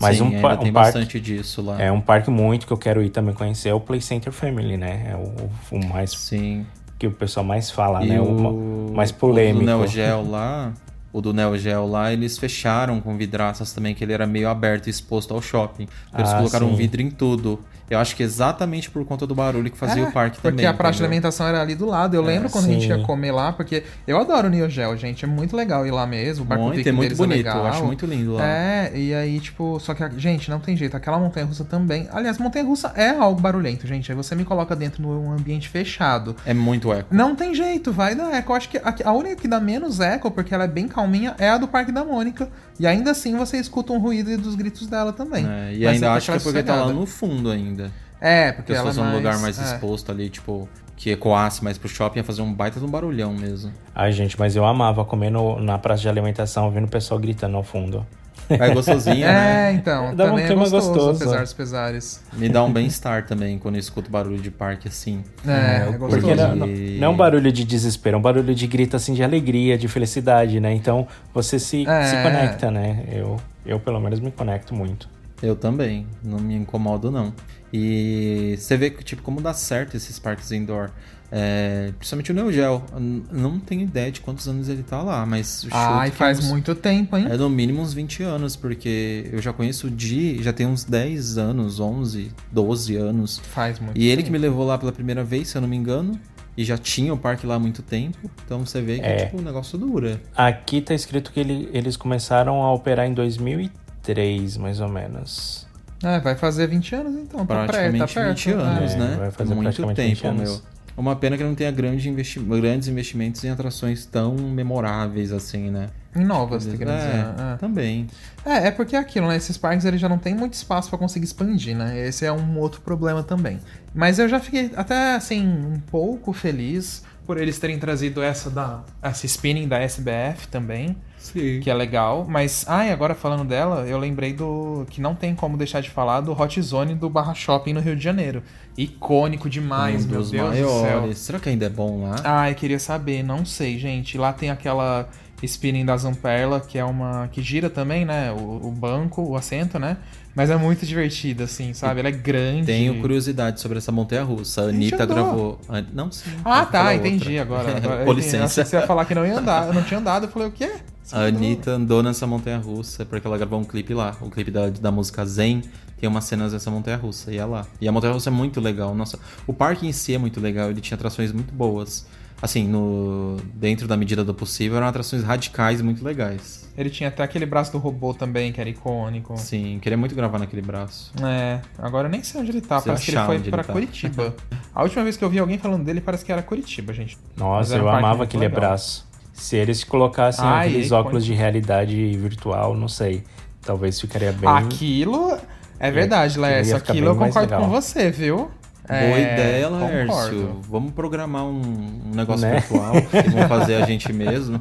[0.00, 0.92] Mas Sim, um, ainda pa- tem um parque.
[0.92, 1.80] bastante disso lá.
[1.80, 4.76] É um parque muito que eu quero ir também conhecer é o Play Center Family,
[4.76, 5.10] né?
[5.10, 6.64] É o, o mais Sim.
[6.98, 8.20] que o pessoal mais fala, E né?
[8.20, 9.60] O, o mais O polêmico.
[9.60, 10.72] do Neo Geo lá,
[11.12, 14.86] o do Neo Geo lá, eles fecharam com vidraças também, que ele era meio aberto
[14.86, 15.86] e exposto ao shopping.
[16.16, 16.76] Eles Ah, colocaram sim.
[16.76, 17.60] vidro em tudo.
[17.90, 20.64] Eu acho que exatamente por conta do barulho que fazia É, o parque porque também.
[20.66, 22.14] a praça de alimentação era ali do lado.
[22.14, 22.88] Eu lembro quando a gente sim.
[22.88, 25.24] ia comer lá, porque eu adoro o Neo Geo, gente.
[25.24, 26.44] É muito legal ir lá mesmo.
[26.44, 27.58] O barco Muito, é muito deles bonito, legal.
[27.58, 28.46] eu acho muito lindo lá.
[28.46, 30.96] É, e aí, tipo, só que, a- gente, não tem jeito.
[30.96, 32.08] Aquela montanha-russa também.
[32.12, 34.10] Aliás, montanha-russa é algo barulhento, gente.
[34.10, 36.36] Aí você me coloca dentro de um ambiente fechado.
[36.46, 37.12] É muito eco.
[37.14, 38.52] Não tem jeito, vai dar eco.
[38.52, 41.34] Eu acho que a, a única que dá menos eco, porque ela é bem calminha,
[41.38, 42.48] é a do Parque da Mônica.
[42.78, 45.44] E ainda assim você escuta um ruído dos gritos dela também.
[45.46, 47.00] É, e Mas ainda acho que é tá porque tá lá sossegada.
[47.00, 47.79] no fundo ainda.
[48.20, 49.74] É, porque se ela fosse é um lugar mais mais é.
[49.74, 53.32] exposto ali, tipo, que ecoasse mais pro shopping, ia fazer um baita de um barulhão
[53.32, 53.72] mesmo.
[53.94, 57.56] Ai, gente, mas eu amava comer no- na praça de alimentação, ouvindo o pessoal gritando
[57.56, 58.06] ao fundo.
[58.50, 59.72] É gostosinho, É, né?
[59.74, 61.22] então, Dá um também é clima gostoso, gostoso.
[61.22, 62.22] apesar dos pesares.
[62.32, 65.22] Me dá um bem-estar também quando eu escuto barulho de parque assim.
[65.46, 66.20] É, é eu gostoso.
[66.20, 69.14] Porque não, não, não é um barulho de desespero, é um barulho de grito assim
[69.14, 70.72] de alegria, de felicidade, né?
[70.74, 72.02] Então você se, É.
[72.04, 73.04] se conecta, né?
[73.12, 75.08] Eu, eu pelo menos me conecto muito.
[75.40, 77.32] Eu também, não me incomodo não.
[77.72, 80.90] E você vê que, tipo, como dá certo esses parques indoor.
[81.32, 82.82] É, principalmente o Neo Geo.
[83.30, 85.64] Não tenho ideia de quantos anos ele tá lá, mas...
[85.70, 87.26] Ai, faz uns- muito tempo, hein?
[87.30, 90.82] É no mínimo uns 20 anos, porque eu já conheço o Di, já tem uns
[90.82, 93.38] 10 anos, 11, 12 anos.
[93.38, 94.26] Faz muito E ele tempo.
[94.26, 96.18] que me levou lá pela primeira vez, se eu não me engano.
[96.56, 98.28] E já tinha o parque lá há muito tempo.
[98.44, 99.26] Então você vê que, É.
[99.26, 100.20] tipo, o negócio dura.
[100.36, 105.66] Aqui tá escrito que ele- eles começaram a operar em 2003, mais ou menos.
[106.02, 108.28] É, vai fazer 20 anos então, tá perto, tá praticamente perto.
[108.28, 109.16] 20 anos, É, né?
[109.18, 110.60] vai fazer Muito praticamente 20 tempo, meu.
[110.96, 115.88] Uma pena que não tenha grande investi grandes investimentos em atrações tão memoráveis assim, né?
[116.14, 116.96] Em novas, tem que dizer.
[116.98, 117.56] É, É.
[117.56, 118.06] também.
[118.44, 119.36] É, é porque é aquilo, né?
[119.36, 122.06] Esses parques eles já não tem muito espaço pra conseguir expandir, né?
[122.06, 123.58] Esse é um outro problema também.
[123.94, 128.82] Mas eu já fiquei até assim um pouco feliz por eles terem trazido essa da
[129.00, 131.60] essa spinning da SBF também, Sim.
[131.60, 132.26] que é legal.
[132.28, 136.20] Mas ai, agora falando dela, eu lembrei do que não tem como deixar de falar
[136.22, 138.42] do Hot Zone do Barra Shopping no Rio de Janeiro.
[138.76, 140.46] Icônico demais, um meu Deus do céu.
[140.80, 141.18] maiores.
[141.18, 142.16] Será que ainda é bom lá?
[142.24, 144.16] Ai, queria saber, não sei, gente.
[144.16, 145.08] Lá tem aquela
[145.42, 147.28] spinning da Zamperla, que é uma.
[147.28, 148.32] que gira também, né?
[148.32, 149.96] O, o banco, o assento, né?
[150.34, 152.00] Mas é muito divertida, assim, sabe?
[152.00, 152.66] Ela é grande.
[152.66, 154.62] Tenho curiosidade sobre essa montanha russa.
[154.62, 155.16] A Anitta andou.
[155.16, 155.60] gravou.
[155.92, 156.30] Não, sim.
[156.44, 156.96] Ah, tá, outra.
[156.96, 157.76] entendi agora.
[157.76, 158.64] agora Com licença.
[158.64, 159.66] Você ia falar que não ia andar.
[159.66, 160.70] Eu não tinha andado, eu falei, o quê?
[161.02, 161.38] Você A andou?
[161.38, 164.16] Anitta andou nessa montanha russa porque ela gravou um clipe lá.
[164.20, 165.62] O clipe da, da música Zen
[165.98, 167.66] tem umas cenas dessa montanha russa e é lá.
[167.80, 168.94] E a montanha russa é muito legal.
[168.94, 170.70] Nossa, o parque em si é muito legal.
[170.70, 172.06] Ele tinha atrações muito boas.
[172.42, 176.68] Assim, no dentro da medida do possível, eram atrações radicais e muito legais.
[176.76, 179.36] Ele tinha até aquele braço do robô também, que era icônico.
[179.36, 181.12] Sim, queria muito gravar naquele braço.
[181.22, 182.80] É, agora eu nem sei onde ele tá.
[182.80, 183.72] Você parece que ele foi onde ele pra tá.
[183.72, 184.34] Curitiba.
[184.74, 187.18] A última vez que eu vi alguém falando dele, parece que era Curitiba, gente.
[187.36, 188.64] Nossa, eu amava aquele legal.
[188.64, 189.06] abraço.
[189.34, 193.24] Se eles colocassem Ai, aqueles é óculos de realidade virtual, não sei.
[193.62, 194.48] Talvez ficaria bem.
[194.48, 195.38] Aquilo
[195.78, 198.50] é verdade, ficar Aquilo eu concordo com você, viu?
[198.90, 200.56] Boa É, ideia, Laércio.
[200.68, 202.58] Vamos programar um, um negócio Né?
[202.60, 204.60] virtual que vão fazer a gente mesmo.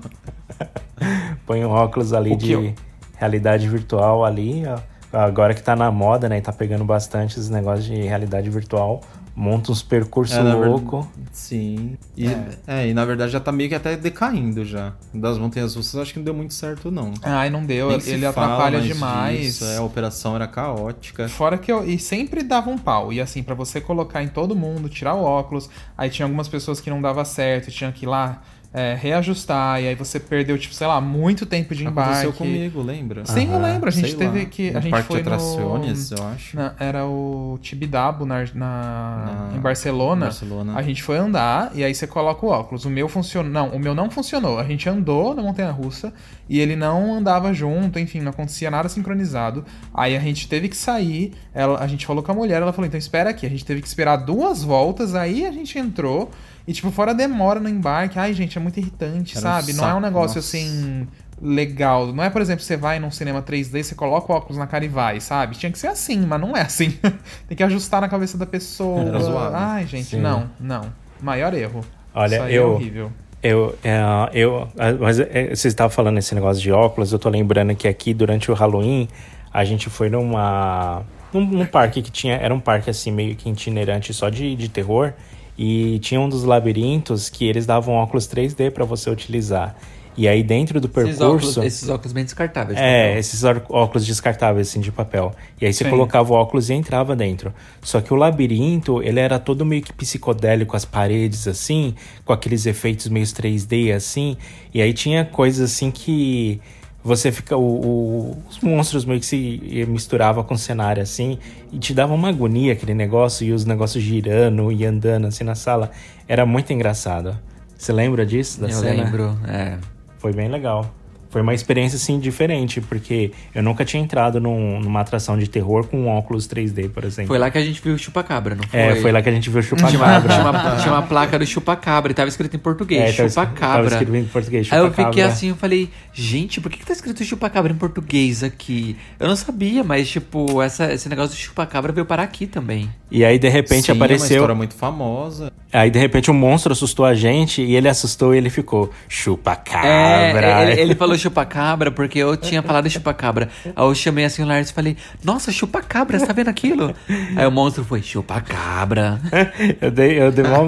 [1.46, 2.74] Põe um óculos ali O de eu-
[3.18, 4.78] realidade virtual ali, ó.
[5.12, 6.38] Agora que tá na moda, né?
[6.38, 9.02] e Tá pegando bastante esses negócios de realidade virtual.
[9.40, 11.06] Monta uns percursos É, loucos.
[11.32, 11.98] Sim.
[12.18, 12.28] E,
[12.68, 12.90] é.
[12.90, 14.92] e na verdade já tá meio que até decaindo já.
[15.14, 17.14] Das montanhas russas acho que não deu muito certo, não.
[17.24, 17.88] Ai, não deu.
[17.88, 19.40] Nem Ele atrapalha mais demais.
[19.40, 21.30] disso, é, a operação era caótica.
[21.30, 21.88] Fora que eu.
[21.88, 23.14] E sempre dava um pau.
[23.14, 25.70] E assim, pra você colocar em todo mundo, tirar o óculos.
[25.98, 28.42] Aí tinha algumas pessoas que não dava certo, tinha que ir lá
[28.74, 29.82] é, reajustar.
[29.82, 32.12] E aí você perdeu, tipo, sei lá, muito tempo de embarque.
[32.12, 33.26] Aconteceu comigo, lembra?
[33.26, 33.90] Sim, eu lembro.
[33.90, 34.70] A gente Sei teve lá, que.
[34.70, 36.18] A no gente parque foi de atrações, no.
[36.18, 36.56] eu acho.
[36.56, 40.26] na- era o Tibidabo na, na- Na- em Barcelona.
[40.28, 40.74] Barcelona.
[40.76, 42.86] A gente foi andar e aí você coloca o óculos.
[42.86, 43.52] O meu funcionou.
[43.52, 44.60] Não, o meu não funcionou.
[44.60, 46.14] A gente andou na montanha russa
[46.48, 49.66] e ele não andava junto, enfim, não acontecia nada sincronizado.
[49.94, 51.34] Aí a gente teve que sair.
[51.54, 53.46] Ela, a gente falou com a mulher, ela falou: então espera aqui.
[53.46, 56.30] A gente teve que esperar duas voltas, aí a gente entrou.
[56.70, 58.20] E, tipo, fora a demora no embarque.
[58.20, 59.74] Ai, gente, é muito irritante, Era um sabe?
[59.74, 60.56] não é um negócio nossa.
[60.56, 61.08] assim
[61.42, 62.14] legal.
[62.14, 64.86] Não é, por exemplo, você vai num cinema 3D, você coloca o óculos na cara
[64.86, 65.56] e vai, sabe?
[65.56, 66.92] Tinha que ser assim, mas não é assim.
[67.50, 69.02] Tem que ajustar na cabeça da pessoa.
[69.02, 69.56] Era zoado.
[69.56, 70.22] Ai, gente, Sim.
[70.22, 70.94] não, não.
[71.20, 71.82] Maior erro.
[72.14, 73.12] Olha, Isso aí eu- é horrível.
[73.42, 74.00] Eu, é,
[74.34, 77.88] eu, ah, mas é, você estava falando esse negócio de óculos, eu tô lembrando que
[77.88, 79.08] aqui durante o Halloween
[79.52, 81.02] a gente foi numa
[81.34, 84.70] num, num parque que tinha, era um parque assim meio que itinerante só de, de
[84.70, 85.14] terror
[85.62, 89.76] e tinha um dos labirintos que eles davam óculos 3D para você utilizar.
[90.16, 91.26] E aí dentro do Esses percurso.
[91.26, 92.78] óculos, esses óculos bem descartáveis.
[92.78, 95.34] de É, esses óculos descartáveis, assim, de papel.
[95.60, 95.90] E aí você Sim.
[95.90, 97.54] colocava o óculos e entrava dentro.
[97.82, 101.94] Só que o labirinto, ele era todo meio que psicodélico, as paredes, assim,
[102.24, 104.38] com aqueles efeitos meio 3D, assim.
[104.74, 106.62] E aí tinha coisas, assim, que
[107.04, 107.56] você fica...
[107.58, 111.38] O, o- os monstros meio que se misturava com o cenário, assim.
[111.72, 113.46] E te dava uma agonia aquele negócio.
[113.46, 115.92] E os negócios girando e andando, assim, na sala.
[116.28, 117.38] Era muito engraçado.
[117.78, 119.04] Você lembra disso, da Eu cena?
[119.04, 119.78] lembro, é.
[120.18, 120.94] Foi bem legal.
[121.30, 125.86] Foi uma experiência, assim, diferente, porque eu nunca tinha entrado num- numa atração de terror
[125.88, 127.28] com um óculos 3D, por exemplo.
[127.28, 128.80] Foi lá que a gente viu o chupacabra, não foi?
[128.80, 130.34] É, foi lá que a gente viu o uma, chupacabra.
[130.34, 133.36] tinha, uma, tinha uma placa do chupacabra e tava escrito em português, É, tava es-
[133.36, 133.88] Tava chupacabra.
[133.92, 135.12] escrito em português, Aí eu chupacabra.
[135.14, 138.98] fiquei assim, eu falei, gente, por que, que tá escrito chupacabra em português aqui?
[139.20, 142.90] Eu não sabia, mas tipo, essa, esse negócio de chupacabra veio parar aqui também.
[143.12, 144.36] E aí, de repente, Sim, É uma apareceu...
[144.38, 145.52] história muito famosa.
[145.72, 149.88] Aí, de repente, um monstro assustou a gente e ele assustou e ele ficou chupacabra.
[149.88, 153.50] É, ele, ele falou chupacabra porque eu tinha falado chupacabra.
[153.66, 156.96] Aí eu chamei assim o Lars e falei, nossa, chupacabra, você tá vendo aquilo?
[157.36, 159.20] Aí o monstro foi, chupacabra.
[159.82, 160.66] eu, dei, eu, dei mó,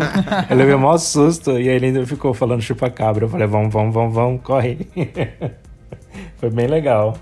[0.50, 3.26] eu levei o maior susto e aí ele ainda ficou falando chupacabra.
[3.26, 4.88] Eu falei, vamos, vamos, vamos, vamos, corre.
[6.38, 7.18] Foi bem legal.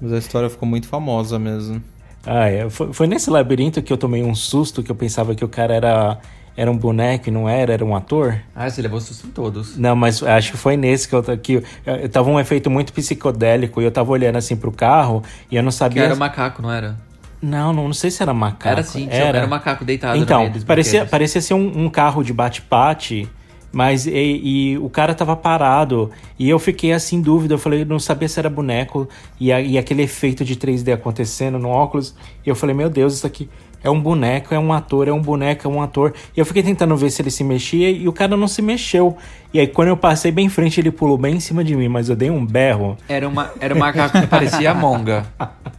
[0.00, 1.82] Mas a história ficou muito famosa mesmo.
[2.26, 2.68] Ah, é.
[2.68, 5.74] Foi, foi nesse labirinto que eu tomei um susto, que eu pensava que o cara
[5.74, 6.18] era,
[6.60, 8.36] era um boneco e não era, era um ator.
[8.54, 9.78] Ah, você levou susto em todos.
[9.78, 13.80] Não, mas acho que foi nesse que eu, que eu, tava um efeito muito psicodélico
[13.80, 16.02] e eu tava olhando assim pro carro e eu não Que sabia.
[16.04, 16.96] era o macaco, não era?
[17.40, 18.68] Não, não, não sei se era macaco.
[18.68, 21.10] Era sim, tinha- era, o macaco deitado Então, meio dos parecia, brinquedos.
[21.10, 23.26] parecia ser um, um carro de bate-bate,
[23.72, 26.10] mas e, e o cara tava parado.
[26.38, 27.54] E eu fiquei assim em dúvida.
[27.54, 29.08] Eu falei, não sabia se era boneco.
[29.40, 32.14] E, a- e aquele efeito de 3D acontecendo no óculos.
[32.44, 33.48] E eu falei, meu Deus, isso aqui
[33.82, 36.14] é um boneco, é um ator, é um boneco, é um ator.
[36.36, 39.16] E eu fiquei tentando ver se ele se mexia e o cara não se mexeu.
[39.52, 41.88] E aí, quando eu passei bem em frente, ele pulou bem em cima de mim,
[41.88, 42.96] mas eu dei um berro.
[43.08, 45.26] Era, uma, era um macaco que parecia a Monga.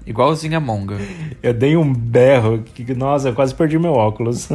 [0.05, 0.97] Igualzinho a Monga.
[1.41, 2.63] Eu dei um berro.
[2.73, 4.49] Que, nossa, eu quase perdi meu óculos.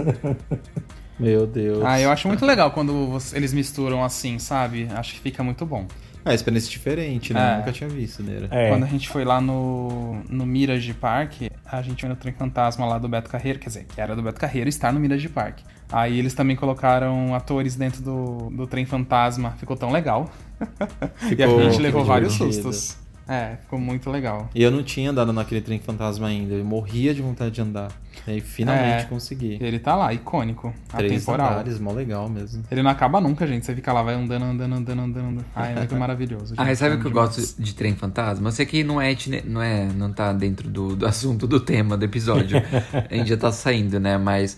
[1.18, 1.82] Meu Deus.
[1.82, 4.87] Ah, eu acho muito legal quando eles misturam assim, sabe?
[4.94, 5.87] Acho que fica muito bom.
[6.27, 7.55] É, experiência diferente, né?
[7.55, 7.57] É.
[7.59, 8.49] Nunca tinha visto dele.
[8.51, 8.69] É.
[8.69, 11.35] Quando a gente foi lá no, no Mirage Park,
[11.65, 14.23] a gente foi no Trem Fantasma lá do Beto Carreiro, quer dizer, que era do
[14.23, 15.59] Beto Carreiro, estar no Mirage Park.
[15.93, 20.29] Aí eles também colocaram atores dentro do, do Trem Fantasma, ficou tão legal.
[20.61, 22.73] e a Ficou- gente ficou levou vários divertido.
[22.73, 22.97] sustos.
[23.29, 24.49] É, ficou muito legal.
[24.55, 26.55] E eu não tinha andado naquele trem fantasma ainda.
[26.55, 27.89] Eu morria de vontade de andar.
[28.27, 29.05] E aí finalmente É.
[29.05, 29.59] consegui.
[29.61, 31.53] Ele tá lá, icônico, Três atemporal.
[31.53, 32.65] andares, mó legal mesmo.
[32.71, 33.65] Ele não acaba nunca, gente.
[33.65, 35.27] Você fica lá, vai andando, andando, andando, andando.
[35.29, 35.45] andando.
[35.55, 36.55] Ah, é muito maravilhoso.
[36.57, 36.77] Ah, gente.
[36.77, 37.37] sabe o Amo que eu demais.
[37.37, 38.49] gosto de trem fantasma?
[38.49, 41.97] Eu sei que não é, não é, não tá dentro do, do assunto do tema
[41.97, 42.57] do episódio.
[43.11, 44.19] a gente já tá saindo, né?
[44.19, 44.57] Mas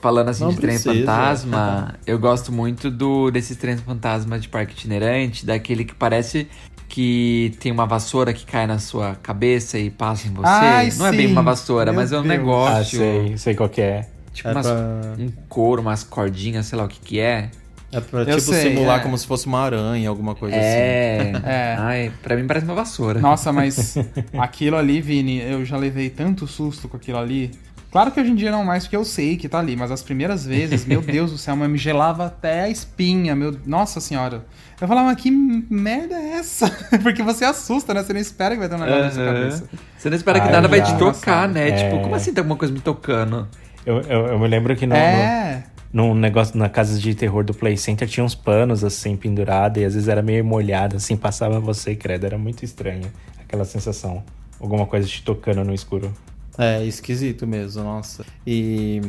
[0.00, 0.94] falando assim Não de trem precisa.
[0.94, 6.48] fantasma, eu gosto muito do desses trens fantasma de parque itinerante, daquele que parece
[6.94, 10.46] que tem uma vassoura que cai na sua cabeça e passa em você.
[10.46, 11.32] Ai, não é bem sim.
[11.32, 12.32] uma vassoura, Meu mas é um Deus.
[12.34, 12.98] ah, negócio.
[12.98, 14.06] sei, sei qual que é.
[14.32, 14.76] Tipo É umas- pra-
[15.18, 17.50] um couro, umas cordinhas, sei lá o que que é.
[17.90, 19.02] É pra, Eu tipo, sei, simular é.
[19.02, 20.66] como se fosse uma aranha, alguma coisa assim.
[20.66, 21.32] É.
[21.44, 21.76] É.
[21.78, 23.20] Ai, pra mim parece uma vassoura.
[23.20, 23.96] Nossa, mas
[24.38, 27.50] aquilo ali, Vini, eu já levei tanto susto com aquilo ali.
[27.94, 30.02] Claro que hoje em dia não mais, porque eu sei que tá ali, mas as
[30.02, 33.56] primeiras vezes, meu Deus do céu, mas me gelava até a espinha, meu...
[33.64, 34.44] Nossa senhora.
[34.80, 36.68] Eu falava, mas que merda é essa?
[37.04, 38.02] porque você assusta, né?
[38.02, 39.68] Você não espera que vai ter um negócio na sua cabeça.
[39.96, 41.68] Você não espera que Ah, nada vai te tocar, né?
[41.68, 41.72] É.
[41.84, 43.46] Tipo, como assim tem alguma coisa me tocando?
[43.86, 45.62] Eu, eu, eu me lembro que no, É.
[45.92, 49.80] no, num negócio na casa de terror do Play Center tinha uns panos assim pendurados
[49.80, 52.26] e às vezes era meio molhado, assim, passava você, credo.
[52.26, 53.04] Era muito estranho
[53.40, 54.24] aquela sensação.
[54.58, 56.12] Alguma coisa te tocando no escuro.
[56.58, 58.24] É, esquisito mesmo, nossa.
[58.46, 59.00] E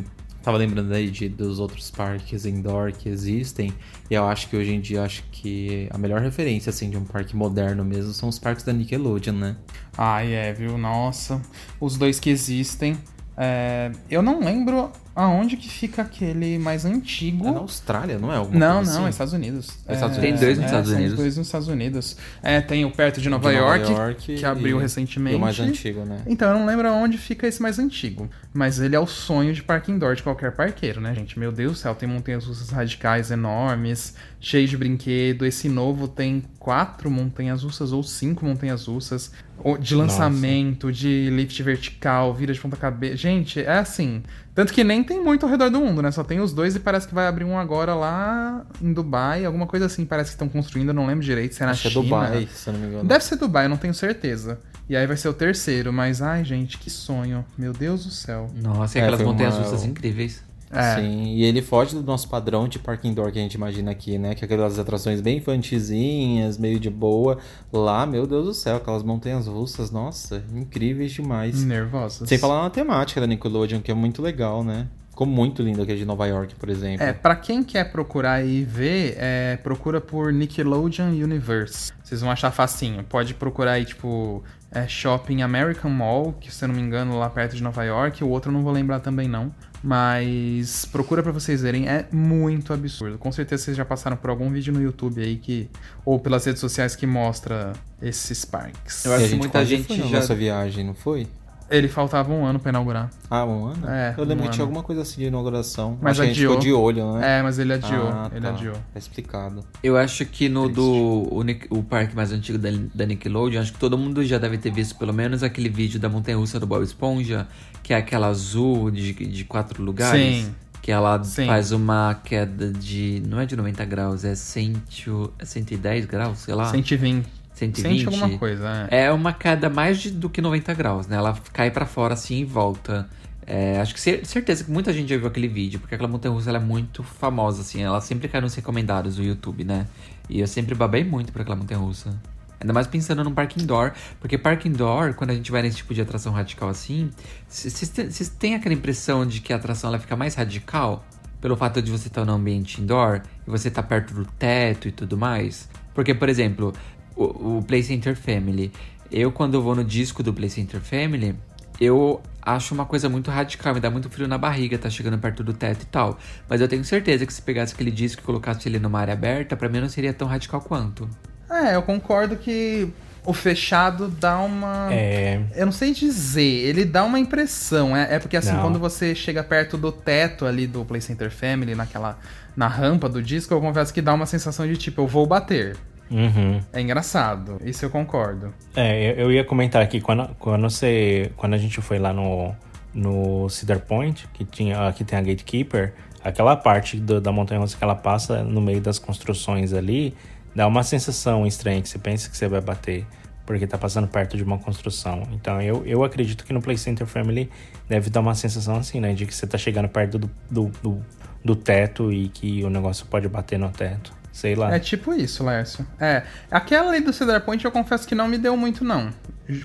[0.41, 3.73] tava lembrando aí de, dos outros parques indoor que existem.
[4.09, 7.03] E eu acho que hoje em dia, acho que a melhor referência, assim, de um
[7.03, 9.55] parque moderno mesmo são os parques da Nickelodeon, né?
[9.97, 10.77] Ai, é, viu?
[10.77, 11.41] Nossa.
[11.79, 12.97] Os dois que existem.
[13.37, 17.47] É, eu não lembro aonde que fica aquele mais antigo.
[17.47, 18.35] É na Austrália, não é?
[18.37, 19.05] Alguma Não, não, assim?
[19.05, 19.69] é Estados Unidos.
[19.87, 20.39] É Estados É, Unidos?
[20.39, 21.17] Tem dois nos é, Estados Unidos?
[21.17, 22.17] dois nos Estados Unidos.
[22.43, 25.35] É, tem o perto de Nova, De Nova York, York que abriu e- recentemente.
[25.35, 26.19] E o mais antigo, né?
[26.27, 28.29] Então, eu não lembro onde fica esse mais antigo.
[28.53, 31.37] Mas ele é o sonho de parque indoor de qualquer parqueiro, né, gente?
[31.39, 35.45] Meu Deus do céu, tem montanhas russas radicais enormes, cheios de brinquedo.
[35.45, 39.31] Esse novo tem quatro montanhas russas ou cinco montanhas russas.
[39.79, 43.17] De lançamento, de lift vertical, vira de ponta cabeça.
[43.17, 44.21] Gente, é assim.
[44.53, 46.11] Tanto que nem tem muito ao redor do mundo, né?
[46.11, 49.65] Só tem os dois e parece que vai abrir um agora lá em Dubai, alguma
[49.65, 50.05] coisa assim.
[50.05, 52.03] Parece que estão construindo, eu não lembro direito se é na Acho que é China.
[52.03, 53.07] Dubai, se eu não me engano.
[53.09, 54.59] Deve ser Dubai, eu não tenho certeza.
[54.87, 57.43] E aí vai ser o terceiro, mas ai, gente, que sonho.
[57.57, 58.51] Meu Deus do céu.
[58.55, 60.43] Nossa, e É, aquelas foi montanhas uma- russas incríveis.
[60.75, 60.95] É.
[60.95, 64.17] Sim, e ele foge do nosso padrão de park indoor que a gente imagina aqui,
[64.17, 64.35] né?
[64.35, 67.37] Que é aquelas atrações bem infantizinhas, meio de boa.
[67.71, 71.63] Lá, meu Deus do céu, aquelas montanhas russas, nossa, incríveis demais.
[71.63, 72.27] Nervosas.
[72.27, 74.87] Sem falar na temática da Nickelodeon, que é muito legal, né?
[75.15, 77.01] Ficou muito lindo aquele de Nova York, por exemplo.
[77.01, 81.93] É, pra quem quer procurar e ver, é, procura por Nickelodeon Universe.
[82.03, 83.01] Vocês vão achar facinho.
[83.01, 84.43] Pode procurar aí, tipo,
[84.75, 88.23] é, Shopping American Mall, que se eu não me engano, lá perto de Nova York.
[88.23, 89.51] O outro eu não vou lembrar também, não.
[89.81, 93.17] Mas procura pra vocês verem, é muito absurdo.
[93.17, 95.69] Com certeza vocês já passaram por algum vídeo no YouTube aí que.
[96.03, 99.05] Ou pelas redes sociais que mostra esses parques.
[99.05, 101.27] Eu acho que muita gente já- nossa viagem, não foi?
[101.69, 103.09] Ele faltava um ano pra inaugurar.
[103.29, 103.89] Ah, um ano?
[103.89, 104.71] É, Eu lembro um que tinha ano.
[104.71, 105.97] alguma coisa assim de inauguração.
[105.99, 106.51] Mas Acho que a gente adiou.
[106.53, 107.39] ficou de olho, né?
[107.39, 108.07] É, mas ele adiou.
[108.07, 108.49] Ah, ele tá.
[108.49, 108.73] adiou.
[108.93, 109.63] Tá explicado.
[109.81, 113.79] Eu acho que no do o, o parque mais antigo da, da Nickelodeon, acho que
[113.79, 116.83] todo mundo já deve ter visto pelo menos aquele vídeo da montanha russa do Bob
[116.83, 117.47] Esponja,
[117.81, 120.45] que é aquela azul de, de quatro lugares.
[120.45, 120.55] Sim.
[120.83, 121.47] Que ela Sim.
[121.47, 123.23] faz uma queda de.
[123.27, 126.69] Não é de 90 graus, é, cento, é 110 graus, sei lá.
[126.69, 127.25] 120.
[127.55, 128.03] 120.
[128.03, 129.05] Sente alguma coisa, é.
[129.05, 131.15] É uma queda mais de- do que 90 graus, né?
[131.17, 133.07] Ela cai pra fora assim e volta.
[133.47, 136.33] É, acho que cer- certeza que muita gente já viu aquele vídeo, porque aquela montanha
[136.33, 137.81] russa é muito famosa, assim.
[137.83, 139.85] Ela sempre cai nos recomendados do YouTube, né?
[140.29, 142.19] E eu sempre babei muito por aquela montanha russa.
[142.59, 145.93] Ainda mais pensando num parque indoor, porque parque indoor, quando a gente vai nesse tipo
[145.93, 147.11] de atração radical assim,
[147.47, 151.05] vocês têm aquela impressão de que a atração ela fica mais radical?
[151.41, 154.91] Pelo fato de você estar num ambiente indoor e você estar perto do teto e
[154.91, 155.69] tudo mais?
[155.93, 156.73] Porque, por exemplo,
[157.15, 158.71] o, o Play Center Family.
[159.11, 161.35] Eu, quando eu vou no disco do Play Center Family,
[161.79, 165.43] eu acho uma coisa muito radical, me dá muito frio na barriga, tá chegando perto
[165.43, 166.17] do teto e tal.
[166.47, 169.55] Mas eu tenho certeza que se pegasse aquele disco e colocasse ele numa área aberta,
[169.55, 171.09] pra mim não seria tão radical quanto.
[171.49, 172.91] É, eu concordo que
[173.25, 174.89] o fechado dá uma.
[174.91, 175.41] É.
[175.55, 177.95] Eu não sei dizer, ele dá uma impressão.
[177.95, 178.61] É, é porque assim, Não.
[178.61, 182.19] quando você chega perto do teto ali do Play Center Family, naquela.
[182.55, 185.75] na rampa do disco, eu confesso que dá uma sensação de tipo, eu vou bater.
[186.09, 186.59] Uhum.
[186.71, 188.53] É engraçado, isso eu concordo.
[188.75, 192.53] É, eu, eu ia comentar aqui, quando, quando, você, quando a gente foi lá no,
[192.93, 197.75] no Cedar Point, que, tinha, que tem a Gatekeeper, aquela parte do- da montanha russa
[197.77, 200.15] que ela passa no meio das construções ali,
[200.55, 203.05] dá uma sensação estranha que você pensa que você vai bater,
[203.45, 205.23] porque tá passando perto de uma construção.
[205.33, 207.49] Então eu, eu acredito que no Play Center Family
[207.89, 209.13] deve dar uma sensação assim, né?
[209.13, 211.05] De que você tá chegando perto do, do, do,
[211.43, 214.13] do teto e que o negócio pode bater no teto.
[214.35, 214.75] Sei lá.
[214.75, 215.87] É tipo isso, Lércio.
[215.97, 219.09] É, aquela ali do Cedar Point eu confesso que não me deu muito, não.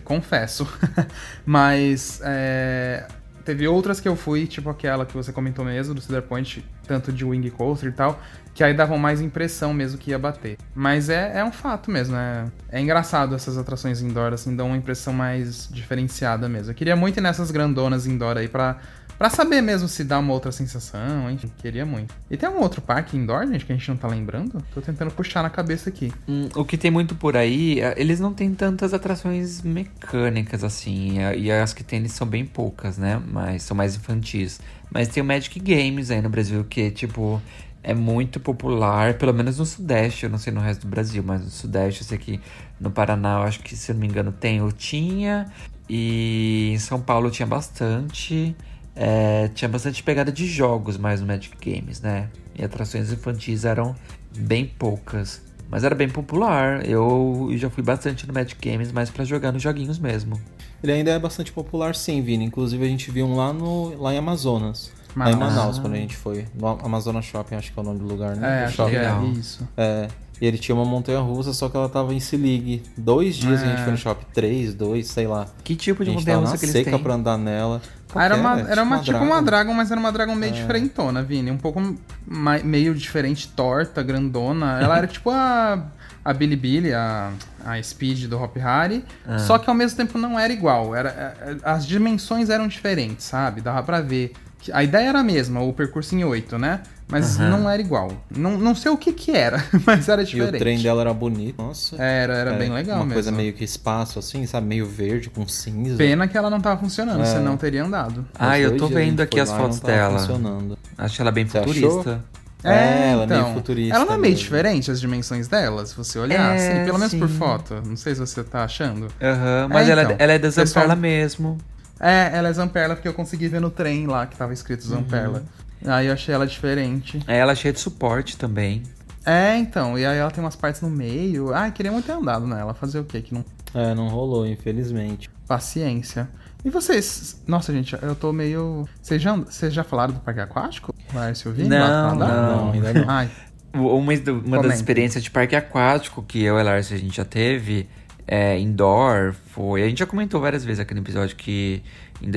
[0.05, 0.65] Confesso.
[1.45, 3.05] Mas, é,
[3.45, 7.13] teve outras que eu fui, tipo aquela que você comentou mesmo, do Cedar Point, tanto
[7.13, 8.23] de Wing Coaster e tal,
[8.55, 10.57] que aí davam mais impressão mesmo que ia bater.
[10.73, 14.77] Mas é, é um fato mesmo, é, é engraçado essas atrações indoor, assim, dão uma
[14.77, 16.71] impressão mais diferenciada mesmo.
[16.71, 18.79] Eu queria muito ir nessas grandonas indoor aí pra...
[19.21, 22.15] Pra saber mesmo se dá uma outra sensação, enfim, queria muito.
[22.31, 24.65] E tem um outro parque indoor, gente, que a gente não tá lembrando?
[24.73, 26.11] Tô tentando puxar na cabeça aqui.
[26.27, 31.19] Hum, o que tem muito por aí, é, eles não têm tantas atrações mecânicas assim,
[31.37, 33.21] e as que tem eles são bem poucas, né?
[33.31, 34.59] Mas são mais infantis.
[34.91, 37.43] Mas tem o Magic Games aí no Brasil, que, tipo,
[37.83, 41.43] é muito popular, pelo menos no Sudeste, eu não sei no resto do Brasil, mas
[41.43, 42.41] no Sudeste, eu sei que
[42.81, 45.53] no Paraná, eu acho que, se não me engano, tem ou tinha,
[45.91, 48.57] e em São Paulo tinha bastante.
[49.03, 52.29] É, tinha bastante pegada de jogos mais no Magic Games, né?
[52.55, 53.97] E atrações infantis eram
[54.37, 55.41] bem poucas.
[55.71, 56.85] Mas era bem popular.
[56.87, 60.39] Eu já fui bastante no Magic Games, mas pra jogar nos joguinhos mesmo.
[60.83, 62.45] Ele ainda é bastante popular sim, Vini.
[62.45, 64.93] Inclusive a gente viu um lá, no, lá em Amazonas.
[65.17, 65.55] Lá em Manaus.
[65.55, 66.47] Manaus, quando a gente foi.
[66.55, 68.47] No Amazonas Shopping, acho que é o nome do lugar, né?
[68.47, 68.91] É, Do acho shopping.
[68.91, 69.69] que é isso.
[69.79, 70.09] É,
[70.41, 72.83] e ele tinha uma montanha russa, só que ela tava em Selig.
[72.97, 73.85] Dois dias que a gente É.
[73.85, 74.27] foi no shopping.
[74.33, 75.47] Três, dois, sei lá.
[75.63, 77.03] Que tipo de montanha russa que eles seca têm?
[77.03, 77.81] pra andar nela.
[78.15, 79.45] Ah, era uma, Qualquer, era uma tipo uma Dragon.
[79.45, 81.51] Dragon, mas era uma Dragon meio diferentona, Vini.
[81.51, 81.81] Um pouco
[82.27, 84.81] mai- meio diferente, torta, grandona.
[84.81, 85.87] Ela era tipo a,
[86.25, 87.31] a Bilibili, a,
[87.65, 89.05] a Speed do Hop Harry.
[89.47, 90.93] Só que ao mesmo tempo não era igual.
[90.95, 93.61] Era, é, é, as dimensões eram diferentes, sabe?
[93.61, 94.33] Dava pra ver.
[94.73, 96.81] A ideia era a mesma, o percurso em 8, né?
[97.11, 97.51] Mas Aham.
[97.51, 98.13] não era igual.
[98.31, 100.55] Não, não sei o que que era, mas era E diferente.
[100.57, 101.61] o trem dela era bonito.
[101.61, 101.97] Nossa.
[102.01, 103.15] Era, era É, bem legal Uma mesmo.
[103.15, 104.67] coisa meio que espaço, assim, sabe?
[104.67, 105.97] Meio verde, com cinza.
[105.97, 107.25] Pena que ela não tava funcionando, É.
[107.25, 108.27] senão teria andado.
[108.39, 110.19] Ah, eu tô vendo aqui as lá e fotos não dela.
[110.19, 110.79] funcionando.
[110.97, 112.25] Acho ela bem Você futurista.
[112.63, 114.45] É, ela é meio então, futurista Ela não é meio mesmo.
[114.45, 117.83] diferente as dimensões dela, se você olhar, É, assim, pelo menos por foto.
[117.87, 119.09] Não sei se você tá achando.
[119.21, 121.59] Aham, mas É, ela, então, ela é da pessoal- Zamperla mesmo.
[121.99, 125.43] É, ela é Zamperla porque eu consegui ver no trem lá que tava escrito Zamperla.
[125.85, 127.21] Aí eu achei ela diferente.
[127.27, 128.83] É, ela é cheia de suporte também.
[129.25, 131.53] É, então, e aí ela tem umas partes no meio.
[131.53, 132.75] Ai, queria muito ter andado nela.
[132.75, 133.21] Fazer o quê?
[133.21, 133.45] Que não.
[133.75, 135.31] É, não rolou, infelizmente.
[135.47, 136.29] Paciência.
[136.65, 137.41] E vocês?
[137.47, 138.87] Nossa, gente, eu tô meio.
[139.01, 140.95] Vocês já, vocês já falaram do parque aquático?
[141.13, 141.69] Márcio Vini?
[141.69, 142.73] Não, não.
[142.73, 143.05] ainda não.
[143.09, 143.31] Ai,
[143.73, 147.25] Uma, uma das experiências de parque aquático que eu e a Larissa a gente já
[147.25, 147.89] teve
[148.27, 149.83] é, indoor foi.
[149.83, 151.83] A gente já comentou várias vezes aqui no episódio que
[152.21, 152.31] em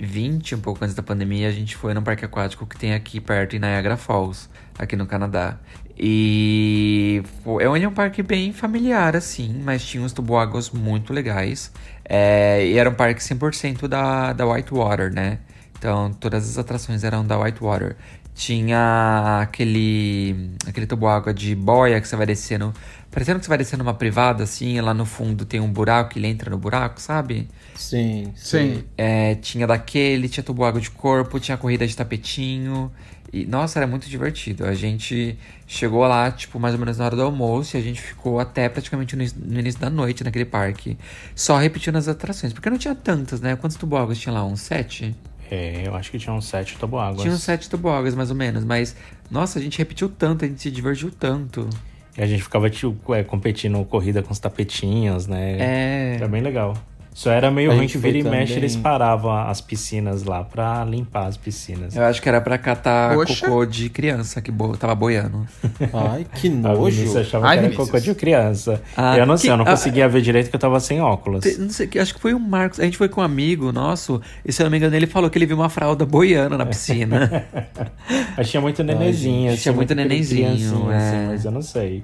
[0.00, 3.20] 2020, um pouco antes da pandemia, a gente foi num parque aquático que tem aqui
[3.20, 5.58] perto em Niagara Falls, aqui no Canadá.
[5.96, 7.22] E
[7.60, 11.70] ele é um parque bem familiar, assim, mas tinha uns toboáguas muito legais.
[12.04, 15.38] É, e era um parque 100% da, da Whitewater, né?
[15.78, 17.96] Então, todas as atrações eram da Whitewater.
[18.34, 22.72] Tinha aquele aquele toboágua de boia que você vai descendo,
[23.10, 26.18] parecendo que você vai descendo uma privada assim, e lá no fundo tem um buraco,
[26.18, 27.48] ele entra no buraco, sabe?
[27.74, 28.84] Sim, sim.
[28.96, 32.90] É, tinha daquele, tinha toboágua de corpo, tinha corrida de tapetinho.
[33.32, 34.64] E, nossa, era muito divertido.
[34.66, 38.00] A gente chegou lá, tipo, mais ou menos na hora do almoço, e a gente
[38.00, 40.98] ficou até praticamente no, início- no início da noite naquele parque.
[41.34, 42.52] Só repetindo as atrações.
[42.52, 43.54] Porque não tinha tantas, né?
[43.54, 44.44] Quantos toboáguas tinha lá?
[44.44, 45.14] Uns sete?
[45.50, 47.22] É, eu acho que tinha uns sete toboáguas.
[47.22, 48.64] Tinha uns sete toboáguas, mais ou menos.
[48.64, 48.94] Mas,
[49.30, 51.68] nossa, a gente repetiu tanto, a gente se divertiu tanto.
[52.16, 55.56] E a gente ficava, tipo, é, competindo corrida com os tapetinhos, né?
[55.58, 56.14] É.
[56.16, 56.76] Era bem legal.
[57.12, 60.44] Só era meio A ruim gente que vira e mexe, eles paravam as piscinas lá
[60.44, 61.94] pra limpar as piscinas.
[61.94, 63.46] Eu acho que era pra catar Poxa.
[63.46, 65.46] cocô de criança que bo tava boiando.
[65.92, 66.84] Ai, que A nojo.
[66.96, 67.88] Vinícius achava Ai, que era Vinícius.
[67.90, 68.80] cocô de criança.
[68.96, 71.00] Ah, eu não sei, que- eu não ah, conseguia ver direito porque eu tava sem
[71.02, 71.42] óculos.
[71.42, 72.78] Te- Não sei, que- acho que foi o Marcos.
[72.80, 75.28] A gente foi com um amigo nosso, e se eu não me engano, ele falou
[75.28, 77.44] que ele viu uma fralda boiando na piscina.
[78.44, 80.96] Tinha muito nenenzinho, gente, tinha muito nenenzinho, criancinha, é.
[80.96, 82.02] assim, mas eu não sei.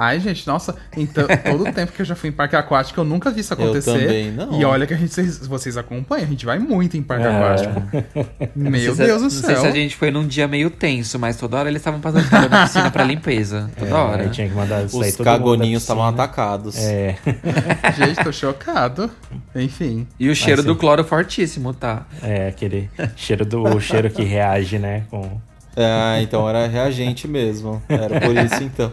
[0.00, 3.04] Ai, gente, nossa, então, todo o tempo que eu já fui em parque aquático, eu
[3.04, 3.98] nunca vi isso Eu acontecer.
[3.98, 4.60] também não.
[4.60, 5.12] E olha que a gente,
[5.48, 7.28] vocês, acompanham, a gente vai muito em parque É.
[7.36, 7.82] aquático.
[8.54, 9.60] Não Meu se- Deus do Não sei céu.
[9.62, 12.62] se a gente foi num dia meio tenso, mas toda hora eles estavam passando pela
[12.64, 13.68] piscina pra limpeza.
[13.76, 14.22] Toda hora.
[14.22, 16.76] Aí tinha que mandar sair Os cagoninhos estavam atacados.
[16.78, 17.16] É,
[17.96, 19.10] Gente, tô chocado.
[19.54, 20.06] Enfim.
[20.18, 20.68] E o cheiro Assim.
[20.68, 22.06] do cloro fortíssimo, tá?
[22.22, 25.02] é aquele cheiro do o cheiro que reage, né?
[25.10, 25.40] Com...
[25.80, 27.80] Ah, então era reagente mesmo.
[27.88, 28.90] Era por isso então.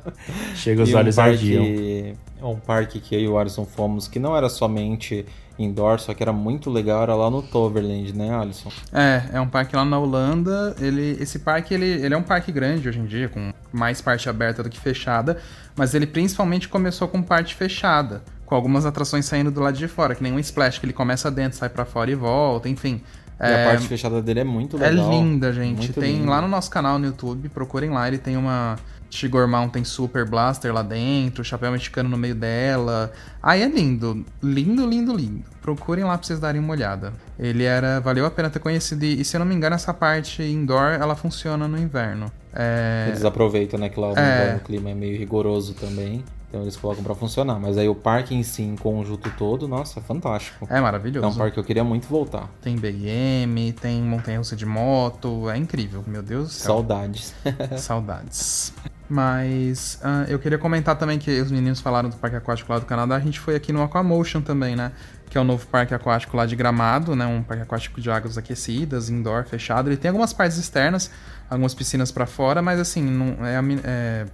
[0.56, 1.62] Chega os E um olhos ardiam.
[1.62, 5.26] parque, um parque que eu e o Alisson fomos, que não era somente
[5.58, 8.72] indoor, só que era muito legal, era lá no Toverland, né, Alisson?
[8.92, 10.74] É, é um parque lá na Holanda.
[10.80, 14.28] Ele, esse parque ele, ele é um parque grande hoje em dia, com mais parte
[14.28, 15.38] aberta do que fechada,
[15.76, 20.14] mas ele principalmente começou com parte fechada, com algumas atrações saindo do lado de fora,
[20.14, 23.02] que nem um splash, que ele começa dentro, sai pra fora e volta, enfim.
[23.42, 25.10] E a parte fechada dele é muito É legal.
[25.10, 25.78] linda, gente.
[25.78, 26.30] Muito tem lindo.
[26.30, 28.76] lá no nosso canal no YouTube, procurem lá, ele tem uma
[29.10, 33.12] Tigor Mountain Super Blaster lá dentro, chapéu mexicano no meio dela.
[33.42, 35.42] Aí é lindo, lindo, lindo, lindo.
[35.60, 37.12] Procurem lá pra vocês darem uma olhada.
[37.38, 40.42] Ele era, valeu a pena ter conhecido e, se eu não me engano essa parte
[40.42, 42.32] indoor, ela funciona no inverno.
[42.54, 44.56] É, Eles aproveitam, né, que lá É.
[44.56, 46.24] o clima é meio rigoroso também.
[46.52, 47.58] Então eles colocam pra funcionar.
[47.58, 50.68] Mas aí o parque em si, em conjunto todo, nossa, é fantástico.
[50.68, 51.26] é maravilhoso.
[51.26, 52.50] É um parque que eu queria muito voltar.
[52.60, 56.74] Tem BM, tem montanha-russa de moto, é incrível, meu Deus do céu.
[56.74, 57.34] Saudades.
[57.78, 58.74] Saudades.
[59.08, 62.84] Mas ah, eu queria comentar também que os meninos falaram do parque aquático lá do
[62.84, 63.16] Canadá.
[63.16, 64.92] A gente foi aqui no Aquamotion também, né?
[65.30, 67.24] Que é o novo parque aquático lá de Gramado, né?
[67.24, 69.88] Um parque aquático de águas aquecidas, indoor, fechado.
[69.88, 71.10] Ele tem algumas partes externas,
[71.48, 74.26] algumas piscinas pra fora, mas assim, não é, é,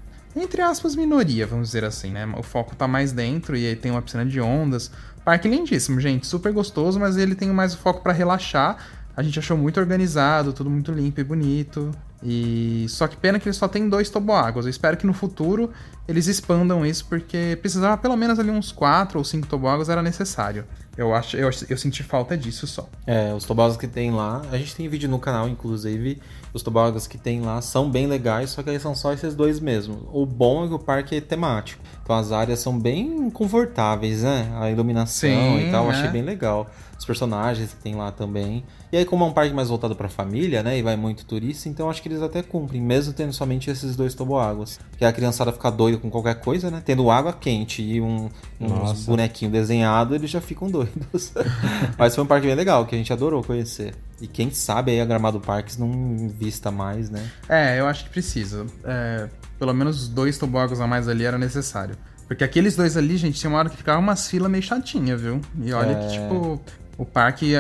[0.43, 2.27] entre aspas, minoria, vamos dizer assim, né?
[2.37, 4.91] O foco tá mais dentro e aí tem uma piscina de ondas.
[5.25, 8.77] Parque lindíssimo, gente, super gostoso, mas ele tem mais o foco pra relaxar.
[9.17, 11.91] A gente achou muito organizado, tudo muito limpo e bonito.
[12.23, 14.65] E só que pena que ele só tem dois toboáguas.
[14.65, 15.71] Eu espero que no futuro
[16.07, 20.65] eles expandam isso, porque precisava pelo menos ali uns quatro ou cinco toboáguas era necessário.
[20.97, 22.89] Eu acho, eu, eu senti falta disso só.
[23.07, 26.21] É, os toboáguas que tem lá, a gente tem vídeo no canal, inclusive,
[26.53, 29.61] os toboáguas que tem lá são bem legais, só que aí são só esses dois
[29.61, 30.09] mesmo.
[30.13, 34.51] O bom é que o parque é temático, então as áreas são bem confortáveis, né?
[34.61, 35.95] A iluminação Sim, e tal, eu é.
[35.95, 36.69] achei bem legal.
[36.99, 38.65] Os personagens que tem lá também.
[38.91, 40.77] E aí, como é um parque mais voltado pra família, né?
[40.79, 44.15] E vai muito turista, então acho que eles até cumprem, mesmo tendo somente esses dois
[44.15, 44.81] toboáguas.
[44.91, 46.83] Porque a criançada fica doida com qualquer coisa, né?
[46.85, 48.29] Tendo água quente e um,
[48.61, 49.07] uns Nossa.
[49.07, 51.33] bonequinhos desenhados, eles já ficam doidos.
[51.97, 53.95] Mas foi um parque bem legal, que a gente adorou conhecer.
[54.21, 57.31] E quem sabe aí a Gramado Parques não invista mais, né?
[57.49, 58.67] É, eu acho que precisa.
[58.85, 61.97] É, pelo menos dois toboáguas a mais ali era necessário.
[62.27, 65.41] Porque aqueles dois ali, gente, tinha uma hora que ficava umas filas meio chatinha, viu?
[65.63, 65.95] E olha É.
[65.95, 66.61] que, tipo,
[66.99, 67.53] o parque,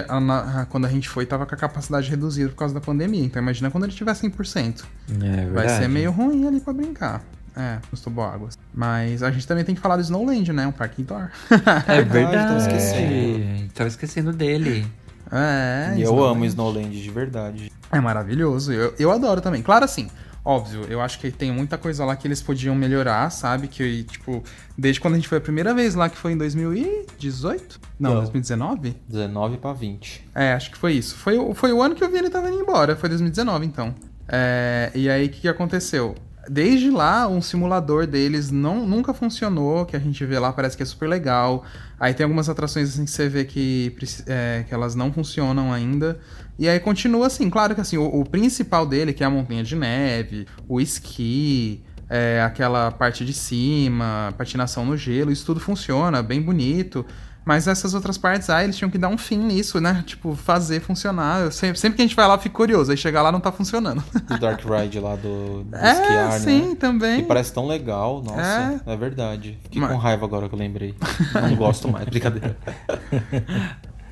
[0.68, 3.24] quando a gente foi, tava com a capacidade reduzida por causa da pandemia.
[3.24, 4.84] Então imagina quando ele tiver 100%.
[5.22, 7.22] É Vai ser meio ruim ali pra brincar.
[7.57, 8.59] É, os toboáguas.
[8.74, 10.66] Mas a gente também tem que falar do Snowland, né?
[10.66, 11.28] Um parque indoor.
[11.51, 12.47] É verdade, verdade.
[12.49, 13.72] tava esquecendo.
[13.74, 14.86] Tava esquecendo dele.
[15.32, 16.36] é, e eu Snowland.
[16.36, 17.72] amo Snowland de verdade.
[17.91, 18.72] É maravilhoso.
[18.72, 19.62] Eu, eu adoro também.
[19.62, 20.09] Claro, assim,
[20.45, 23.68] Óbvio, eu acho que tem muita coisa lá que eles podiam melhorar, sabe?
[23.68, 24.43] Que, tipo,
[24.76, 27.80] desde quando a gente foi a primeira vez lá, que foi em 2018?
[27.99, 28.20] Não, Não.
[28.20, 28.97] 2019?
[29.09, 30.24] 19 pra 20.
[30.34, 31.16] É, acho que foi isso.
[31.16, 33.95] Foi, o- foi o ano que o Vini tava indo embora, foi 2019, então.
[34.26, 36.14] É, e aí, o que, que aconteceu?
[36.51, 40.83] Desde lá, um simulador deles não, nunca funcionou, que a gente vê lá, parece que
[40.83, 41.65] é super legal.
[42.01, 43.95] Aí tem algumas atrações assim que você vê que,
[44.27, 46.19] é, que elas não funcionam ainda.
[46.59, 49.63] E aí continua assim, claro que assim, o, o principal dele, que é a montanha
[49.63, 56.23] de neve, o esqui, é, aquela parte de cima, patinação no gelo, isso tudo funciona,
[56.23, 57.05] bem bonito.
[57.49, 60.05] Mas essas outras partes, ah, eles tinham que dar um fim nisso, né?
[60.07, 61.41] Tipo, fazer funcionar.
[61.41, 62.91] Eu sempre, sempre que a gente vai lá, eu fico curioso.
[62.91, 64.05] Aí chegar lá, não tá funcionando.
[64.31, 66.75] O Dark Ride lá do, do É, esquiar, sim, né?
[66.79, 67.21] também.
[67.21, 69.59] E parece tão legal, nossa, é, verdade.
[69.63, 70.95] Fiquei Mas- com raiva agora que eu lembrei.
[71.41, 72.55] Não gosto mais, brincadeira.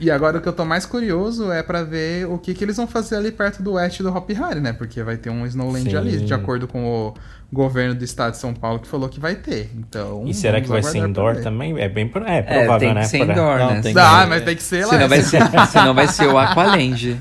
[0.01, 2.76] E agora o que eu tô mais curioso é pra ver o que, que eles
[2.78, 4.72] vão fazer ali perto do West do Hop Harry, né?
[4.72, 5.97] Porque vai ter um Snowland Sim.
[5.97, 7.14] ali, de acordo com o
[7.53, 9.70] governo do estado de São Paulo que falou que vai ter.
[9.76, 10.24] Então.
[10.26, 11.78] E será que vai ser indoor também?
[11.80, 13.01] É bem pro- é, É, provável, tem né?
[13.03, 13.80] que ser indoor, Não, né?
[13.82, 14.90] tem Ah, que- mas tem que ser lá.
[14.92, 15.40] Senão vai ser,
[15.70, 17.16] senão vai ser o Aqualand.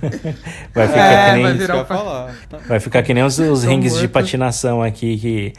[0.73, 2.35] Vai ficar É, que vai nem, virar um- falar.
[2.67, 4.11] vai ficar que nem os, os rings de morto.
[4.11, 5.53] patinação aqui, que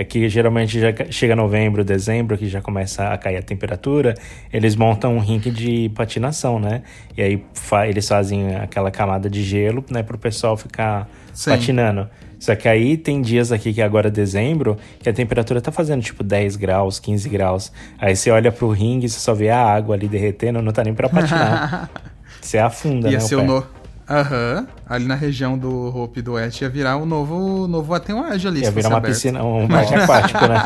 [0.00, 4.14] aqui geralmente já chega novembro, dezembro, que já começa a cair a temperatura,
[4.52, 6.82] eles montam um rink de patinação, né?
[7.16, 11.50] E aí fa- eles fazem aquela camada de gelo, né, pro pessoal ficar Sim.
[11.50, 12.08] patinando.
[12.38, 16.02] Só que aí tem dias aqui que é agora dezembro, que a temperatura tá fazendo
[16.02, 17.72] tipo 10 graus, 15 graus.
[17.98, 20.84] Aí você olha pro ringue e você só vê a água ali derretendo, não tá
[20.84, 21.90] nem pra patinar.
[22.40, 23.20] você afunda, Ia né?
[23.20, 23.66] ser o no...
[24.10, 24.66] Aham.
[24.88, 28.62] Ali na região do Hope do West ia virar o novo, novo atenuagem ali.
[28.62, 29.12] Ia virar uma aberto.
[29.12, 30.62] piscina, um parque aquático, né?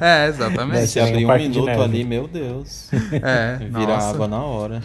[0.00, 0.88] É, exatamente.
[0.88, 2.90] se Tem um abrir um de minuto ali, meu Deus.
[3.22, 4.10] É, Vira nossa.
[4.10, 4.82] água na hora.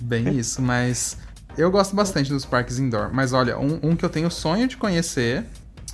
[0.00, 1.18] Bem isso, mas
[1.56, 3.10] eu gosto bastante dos parques indoor.
[3.12, 5.44] Mas olha, um, um que eu tenho sonho de conhecer,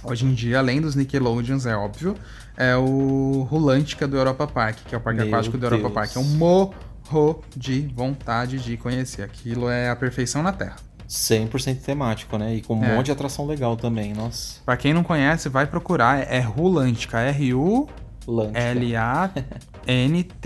[0.03, 2.15] hoje em dia, além dos Nickelodeons, é óbvio,
[2.57, 5.91] é o Rulantica do Europa Park, que é o parque Meu aquático do Europa.
[5.91, 6.17] Park.
[6.17, 6.75] É um morro
[7.57, 9.23] de vontade de conhecer.
[9.23, 10.77] Aquilo é a perfeição na Terra.
[11.09, 12.55] 100% temático, né?
[12.55, 12.95] E com um É.
[12.95, 14.61] monte de atração legal também, nossa.
[14.65, 16.21] Pra quem não conhece, vai procurar.
[16.33, 17.19] É Rulantica.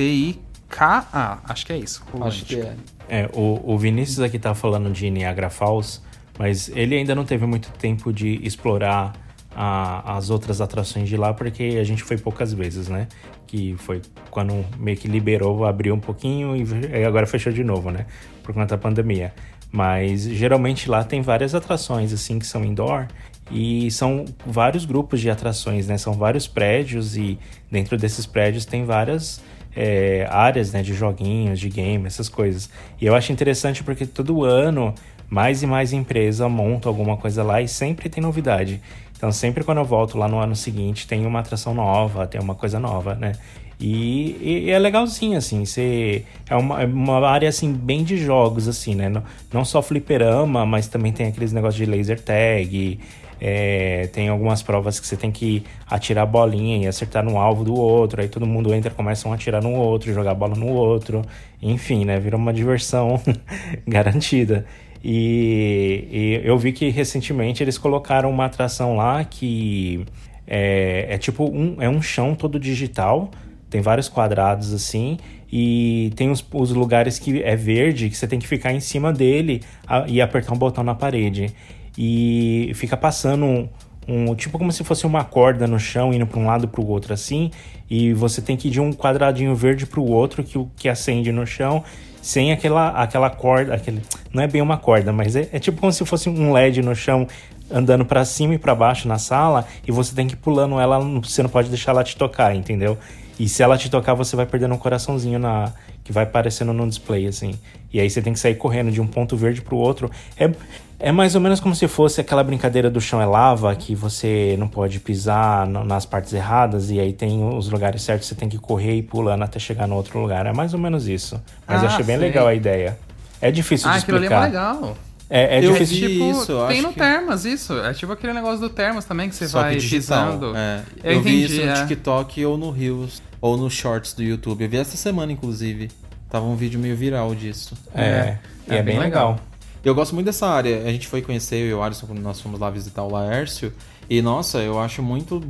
[0.05, 1.39] R-U-L-A-N-T-I-K-A.
[1.45, 2.03] Acho que é isso.
[2.21, 2.75] Acho que é.
[3.09, 6.01] É, o, o Vinícius aqui tá falando de Niagara Falls,
[6.39, 9.13] mas ele ainda não teve muito tempo de explorar
[9.55, 13.07] a- as outras atrações de lá, porque a gente foi poucas vezes, né?
[13.47, 18.07] Que foi quando meio que liberou, abriu um pouquinho e agora fechou de novo, né?
[18.43, 19.33] Por conta da pandemia.
[19.71, 23.07] Mas geralmente lá tem várias atrações, assim, que são indoor.
[23.51, 25.99] E são vários grupos de atrações, né?
[25.99, 27.39] São vários prédios e
[27.71, 29.41] dentro desses prédios tem várias
[29.77, 32.71] é, áreas né, de joguinhos, de game, essas coisas.
[33.01, 34.95] E eu acho interessante porque todo ano
[35.29, 38.81] mais e mais empresa monta alguma coisa lá e sempre tem novidade.
[39.17, 42.55] Então sempre quando eu volto lá no ano seguinte tem uma atração nova, tem uma
[42.55, 43.33] coisa nova, né?
[43.81, 48.69] E, e é legalzinho, assim, você, é uma, é uma área, assim, bem de jogos,
[48.69, 49.09] assim, né?
[49.09, 49.23] Não,
[49.53, 53.01] não só fliperama, mas também tem aqueles negócios de laser tag,
[53.41, 57.75] é, tem algumas provas que você tem que atirar bolinha e acertar no alvo do
[57.75, 61.23] outro, aí todo mundo entra, começam a atirar no outro, jogar bola no outro,
[61.61, 62.19] enfim, né?
[62.19, 63.21] Vira uma diversão
[63.87, 64.65] garantida.
[65.03, 70.05] E, e eu vi que recentemente eles colocaram uma atração lá que
[70.47, 73.31] é, é tipo um, é um chão todo digital,
[73.69, 75.19] tem vários quadrados assim,
[75.53, 79.13] e tem os, os lugares que é verde, que você tem que ficar em cima
[79.13, 81.55] dele a- e apertar um botão na parede.
[81.97, 83.69] E fica passando um,
[84.09, 86.87] um- tipo como se fosse uma corda no chão indo para um lado para o
[86.87, 87.51] outro assim,
[87.89, 91.31] e você tem que ir de um quadradinho verde para o outro que que acende
[91.33, 91.85] no chão,
[92.21, 94.01] sem aquela aquela corda, aquele
[94.33, 96.95] não é bem uma corda, mas é, é tipo como se fosse um LED no
[96.95, 97.27] chão
[97.71, 100.99] andando para cima e para baixo na sala e você tem que ir pulando ela,
[100.99, 102.99] você não pode deixar ela te tocar, entendeu?
[103.39, 105.73] E se ela te tocar, você vai perdendo um coraçãozinho na
[106.05, 107.59] que vai aparecendo no display assim.
[107.93, 110.11] E aí você tem que sair correndo de um ponto verde pro outro.
[110.37, 110.51] É
[110.99, 114.57] é mais ou menos como se fosse aquela brincadeira do chão é lava, que você
[114.59, 118.49] não pode pisar no- nas partes erradas, e aí tem os lugares certos, você tem
[118.49, 120.47] que correr e pulando até chegar no outro lugar.
[120.47, 121.41] É mais ou menos isso.
[121.67, 122.27] Mas eu Ah, achei bem sei.
[122.27, 122.99] legal a ideia.
[123.41, 124.47] É difícil Ah, de aquilo ali é explicar.
[124.81, 124.97] legal.
[125.29, 125.97] É, é Eu difícil.
[126.09, 127.79] vi tipo, isso, eu tem acho no que- Termas isso.
[127.81, 130.27] É tipo aquele negócio do Termas também, que você Só vai que digital.
[130.27, 130.57] pisando.
[130.57, 130.81] É.
[131.03, 131.75] Eu Eu, vi entendi, isso no é.
[131.87, 134.63] TikTok ou no Reels, ou nos Shorts do YouTube.
[134.65, 135.91] Eu vi essa semana, inclusive.
[136.31, 137.75] Tava um vídeo meio viral disso.
[137.95, 138.37] É,
[138.69, 139.31] e é, é bem bem legal.
[139.33, 139.41] legal.
[139.85, 140.83] Eu gosto muito dessa área.
[140.87, 143.73] A gente foi conhecer, eu e o Alisson, quando nós fomos lá visitar o Laércio.
[144.09, 145.43] E, nossa, eu acho muito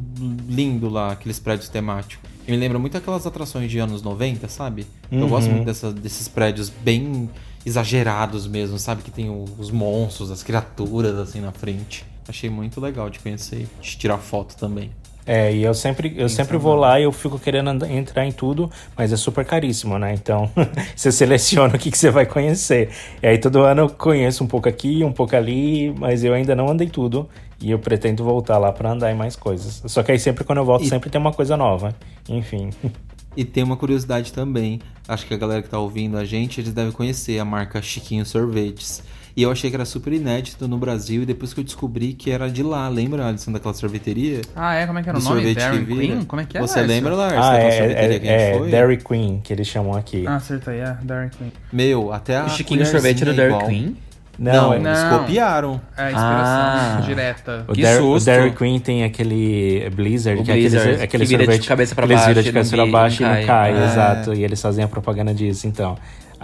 [0.48, 2.28] lindo lá, aqueles prédios temáticos.
[2.46, 4.86] E me lembra muito aquelas atrações de anos 90, sabe?
[5.10, 5.54] Eu gosto Uhum.
[5.54, 7.28] muito dessa- desses prédios bem
[7.64, 9.02] exagerados mesmo, sabe?
[9.02, 12.04] Que tem os monstros, as criaturas assim na frente.
[12.28, 14.90] Achei muito legal de conhecer, de tirar foto também.
[15.26, 18.70] É, e eu sempre, eu sempre vou lá e eu fico querendo entrar em tudo,
[18.96, 20.12] mas é super caríssimo, né?
[20.12, 20.50] Então,
[20.94, 22.90] você seleciona o que, que você vai conhecer.
[23.22, 26.54] E aí todo ano eu conheço um pouco aqui, um pouco ali, mas eu ainda
[26.54, 27.28] não andei tudo.
[27.60, 29.82] E eu pretendo voltar lá pra andar em mais coisas.
[29.86, 31.94] Só que aí sempre quando eu volto, E- sempre tem uma coisa nova.
[32.28, 32.70] Enfim.
[33.36, 36.72] E tem uma curiosidade também, acho que a galera que tá ouvindo a gente, eles
[36.72, 39.02] devem conhecer a marca Chiquinho Sorvetes.
[39.36, 42.30] E eu achei que era super inédito no Brasil, e depois que eu descobri que
[42.30, 44.42] era de lá, lembra, Alisson, daquela sorveteria?
[44.54, 44.86] Ah, é?
[44.86, 45.40] Como é que era Do o nome?
[45.42, 45.86] sorvete Dairy.
[45.86, 46.24] Queen?
[46.24, 46.60] Como é que é?
[46.60, 48.70] Você lembra, Lars, ah, é, sorveteria é, que a gente é foi?
[48.70, 50.24] Dairy Queen, que eles chamam aqui.
[50.26, 50.96] Ah, acertei, é.
[51.02, 51.52] Dairy Queen.
[51.72, 53.68] Meu, até a O Chiquinho Sorvete era do colherzinha Dairy igual.
[53.68, 53.96] Queen?
[54.36, 55.18] Não, é- eles Não.
[55.18, 55.80] copiaram.
[55.96, 57.02] É a inspiração Ah.
[57.04, 57.64] direta.
[57.68, 58.26] O, Que Dairy, o susto.
[58.26, 61.68] Dairy Queen tem aquele Blizzard, O que é aquele, Blizzard, aquele que vira de sorvete
[61.68, 63.46] cabeça pra eles baixo viram de e não cabeça pra baixo e não não cai.
[63.46, 63.84] cai, É.
[63.86, 64.34] exato.
[64.34, 65.96] E eles fazem a propaganda disso, então.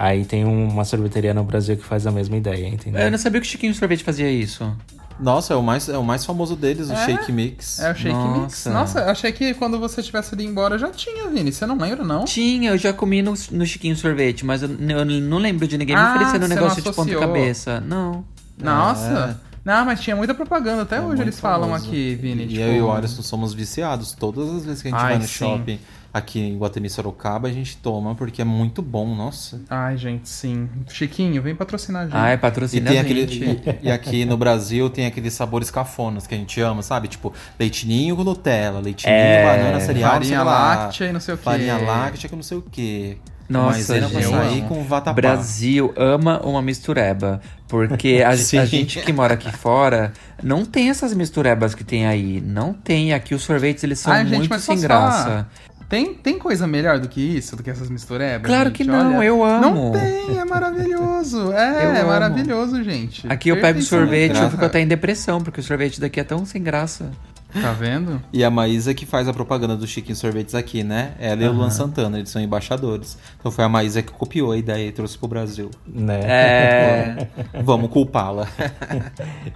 [0.02, 3.02] Aí tem uma sorveteria no Brasil que faz a mesma ideia, entendeu?
[3.02, 4.74] Eu não sabia que o Chiquinho Sorvete fazia isso.
[5.18, 7.04] Nossa, é o mais, é o mais famoso deles, o É?
[7.04, 7.78] Shake Mix.
[7.80, 8.64] É o Shake Mix.
[8.64, 8.70] Nossa.
[8.70, 11.52] Nossa, eu achei que quando você tivesse ido embora já tinha, Vini.
[11.52, 12.24] Você não lembra, não?
[12.24, 15.94] Tinha, eu já comi no, no Chiquinho Sorvete, mas eu, eu não lembro de ninguém
[15.94, 17.20] me Ah, oferecendo um negócio de associou.
[17.20, 17.80] ponta cabeça.
[17.80, 18.24] Não.
[18.58, 19.38] Nossa.
[19.62, 20.82] Não, mas tinha muita propaganda.
[20.82, 21.88] Até É hoje eles falam famoso.
[21.88, 22.44] aqui, Vini.
[22.44, 22.60] E tipo...
[22.62, 24.12] eu e o Alisson somos viciados.
[24.12, 25.34] Todas as vezes que a gente Ai, vai no sim.
[25.44, 25.78] shopping
[26.12, 29.60] aqui em Guatemi Sorocaba, a gente toma, porque é muito bom, nossa.
[29.70, 30.68] Ai, gente, sim.
[30.88, 32.16] Chiquinho, vem patrocinar a gente.
[32.16, 33.44] Ai, E, patrocina tem a aquele, gente.
[33.82, 37.08] e, e aqui no Brasil tem aqueles sabores cafonas que a gente ama, sabe?
[37.08, 41.42] Tipo, leitinho com Nutella, leitinho, É, banana, cereal, farinha láctea e não sei o quê.
[41.44, 43.16] Farinha láctea com não sei o quê.
[43.48, 44.26] Nossa, pra gente.
[44.28, 45.12] sair com vatapá.
[45.12, 47.40] Brasil ama uma mistureba.
[47.66, 52.40] Porque a, a gente que mora aqui fora não tem essas misturebas que tem aí.
[52.40, 53.12] Não tem.
[53.12, 55.24] Aqui os sorvetes eles são Ai, gente, muito mas sem graça.
[55.24, 55.52] falar?
[55.90, 58.46] Tem, tem coisa melhor do que isso, do que essas misturebas?
[58.46, 58.76] Claro gente?
[58.76, 59.92] que não, Olha, eu amo.
[59.92, 61.50] Não tem, é maravilhoso.
[61.52, 63.26] É, é maravilhoso, gente.
[63.28, 63.98] Aqui eu pego Perfeição.
[63.98, 64.50] sorvete e eu graça.
[64.50, 67.10] fico até em depressão, porque o sorvete daqui é tão sem graça.
[67.52, 68.20] Tá vendo?
[68.32, 71.12] E a Maísa que faz a propaganda do Chiquinho Sorvetes aqui, né?
[71.18, 73.18] Ela e o Luan Santana, eles são embaixadores.
[73.38, 75.70] Então foi a Maísa que copiou a ideia e trouxe pro Brasil.
[75.86, 76.20] Né?
[76.22, 77.26] É.
[77.62, 78.46] Vamos culpá-la.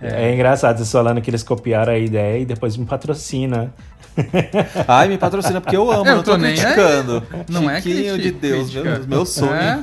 [0.00, 0.34] É.
[0.34, 3.72] engraçado vocês falando que eles copiaram a ideia e depois me patrocina.
[4.86, 7.22] Ai, me patrocina porque eu amo, Eu não tô, tô nem criticando.
[7.48, 9.52] Não é Chiquinho de Deus, meu, meu sonho.
[9.52, 9.82] É?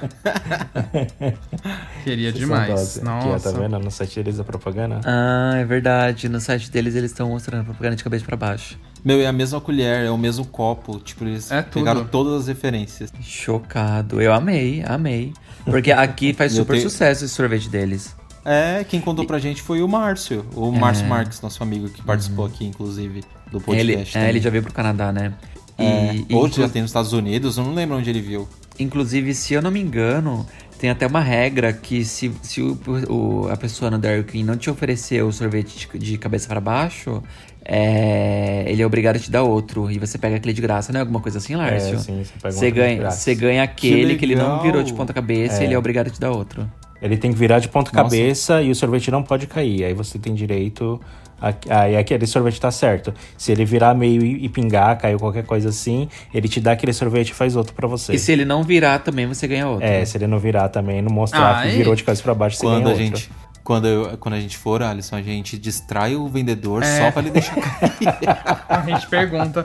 [2.04, 2.70] Queria Vocês demais.
[2.70, 2.98] doses.
[2.98, 3.52] Aqui, Nossa.
[3.52, 3.80] tá vendo?
[3.80, 5.02] No site deles a propaganda.
[5.06, 6.30] Ah, é verdade.
[6.30, 8.78] No site deles eles estão mostrando propaganda de cabeça pra baixo.
[9.04, 11.00] Meu, é a mesma colher, é o mesmo copo.
[11.00, 11.74] Tipo, eles É tudo.
[11.82, 13.12] pegaram todas as referências.
[13.22, 14.22] Chocado.
[14.22, 15.34] Eu amei, amei.
[15.66, 18.16] Porque aqui faz super tenho- sucesso esse sorvete deles.
[18.46, 20.46] É, quem contou pra gente foi o Márcio.
[20.56, 23.74] O Márcio Marques, nosso amigo que participou aqui, inclusive, do Uhum.
[23.74, 24.18] Ele, podcast.
[24.18, 25.34] é, ele já veio pro Canadá, né?
[25.78, 28.22] E, É, e Hoje já inclu- tem nos Estados Unidos, eu não lembro onde ele
[28.22, 28.48] viu.
[28.80, 30.46] Inclusive, se eu não me engano,
[30.80, 32.80] tem até uma regra que se, se o,
[33.10, 36.60] o- a pessoa no Dairy Queen não te oferecer o sorvete de, de cabeça pra
[36.60, 37.22] baixo,
[37.64, 39.90] é, ele é obrigado a te dar outro.
[39.92, 41.96] E você pega aquele de graça, não é alguma coisa assim, Lárcio?
[41.96, 43.18] É, sim, você pega um Você ganha, graça.
[43.18, 45.62] você ganha aquele que, ele não virou de ponta cabeça É.
[45.62, 46.70] e ele é obrigado a te dar outro.
[47.02, 48.04] Ele tem que virar de ponta Nossa.
[48.04, 49.84] cabeça e o sorvete não pode cair.
[49.86, 51.02] Aí você tem direito.
[51.42, 53.12] A, aí aquele sorvete tá certo.
[53.36, 57.30] Se ele virar meio e, pingar, caiu qualquer coisa assim, ele te dá aquele sorvete
[57.30, 58.14] e faz outro pra você.
[58.14, 59.84] E se ele não virar também, você ganha outro.
[59.84, 62.36] É, se ele não virar também, não mostrar Ah, que e- virou de cabeça pra
[62.36, 63.04] baixo, você Quando ganha a outro.
[63.04, 63.32] gente.
[63.64, 67.00] Quando, eu- quando a gente for, Alisson, a gente distrai o vendedor É.
[67.06, 67.92] só pra ele deixar cair.
[68.68, 69.64] A gente pergunta.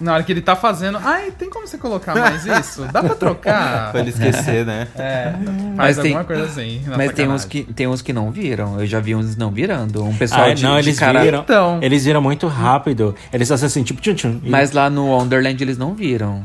[0.00, 0.98] Na hora que ele tá fazendo.
[1.00, 2.84] Ai, tem como você colocar mais isso?
[2.92, 3.92] Dá pra trocar?
[3.92, 4.88] pra ele esquecer, né?
[4.96, 6.82] É, faz Mas tem- alguma coisa assim.
[6.96, 8.80] Mas tem uns, que, tem uns que não viram.
[8.80, 10.04] Eu já vi uns não virando.
[10.04, 11.22] Um pessoal Ah, de, não, de eles cara...
[11.22, 11.40] viram.
[11.42, 11.78] Então.
[11.80, 13.14] Eles viram muito rápido.
[13.32, 14.40] Eles fazem assim, tipo, tchum, tchum.
[14.42, 16.44] e- Mas lá no Wonderland eles não viram.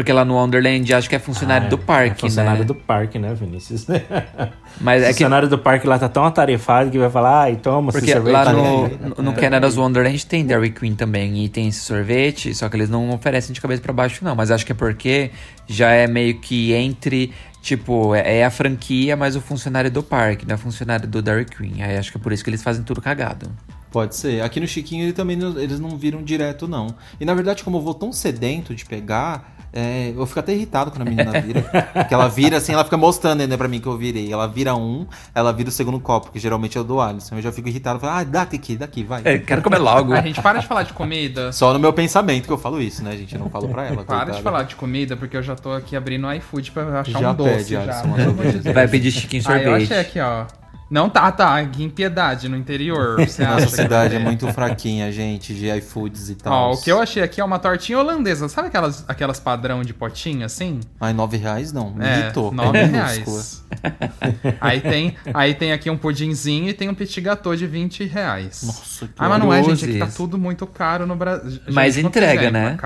[0.00, 2.64] Porque lá no Wonderland acho que é funcionário Ah, do parque, é funcionário né?
[2.64, 3.86] do parque, né, Vinícius?
[4.80, 7.56] Mas o é que funcionário do parque lá tá tão atarefado que vai falar, ai,
[7.56, 8.32] toma esse porque sorvete.
[8.32, 8.98] lá no, aí.
[9.18, 12.88] no, no Canada's Wonderland tem Dairy Queen também e tem esse sorvete, só que eles
[12.88, 15.30] não oferecem de cabeça pra baixo não, mas acho que é porque
[15.68, 20.46] já é meio que entre, tipo, é, é a franquia, mas o funcionário do parque,
[20.46, 21.82] não é funcionário do Dairy Queen.
[21.82, 23.50] Aí acho que é por isso que eles fazem tudo cagado.
[23.92, 24.40] Pode ser.
[24.42, 26.94] Aqui no Chiquinho ele também não- eles não viram direto, não.
[27.20, 30.90] E na verdade, como eu vou tão sedento de pegar, é, eu fico até irritado
[30.90, 31.62] quando a menina vira.
[32.08, 34.32] que ela vira assim, ela fica mostrando ainda pra mim que eu virei.
[34.32, 37.36] Ela vira um, ela vira o segundo copo, que geralmente é o do Alisson.
[37.36, 39.22] Eu já fico irritado, falo, ah, dá aqui, daqui, vai.
[39.24, 40.12] É, quero comer logo.
[40.12, 41.52] A gente para de falar de comida.
[41.52, 43.34] Só no meu pensamento que eu falo isso, né, gente?
[43.34, 43.96] Eu não falo pra ela.
[43.96, 44.32] Para coitada.
[44.32, 47.30] de falar de comida, porque eu já tô aqui abrindo o iPfood pra achar Já
[47.30, 47.82] um doce pede, já.
[47.82, 48.72] Alisson.
[48.74, 49.84] Vai pedir chiquinho Ah, eu sorvete.
[49.84, 50.59] achei aqui, ó.
[50.90, 51.56] Não tá, tá.
[51.58, 53.20] Aqui em Piedade, no interior.
[53.24, 54.24] Você acha Nossa cidade é ter?
[54.24, 56.70] muito fraquinha, gente, de iFoods e tal.
[56.70, 58.48] Ó, o que eu achei aqui é uma tortinha holandesa.
[58.48, 60.80] Sabe aquelas, aquelas padrão de potinho assim?
[61.00, 61.90] Ai, nove reais não.
[61.94, 62.50] Me É, irritou.
[62.50, 63.64] nove é reais.
[64.60, 68.62] aí, tem, aí tem aqui um pudinzinho e tem um petit gâteau de 20 reais.
[68.64, 69.84] Nossa, que Ah, mas não é, gente.
[69.84, 71.60] É que tá tudo muito caro no Brasil.
[71.70, 72.76] Mas entrega, né?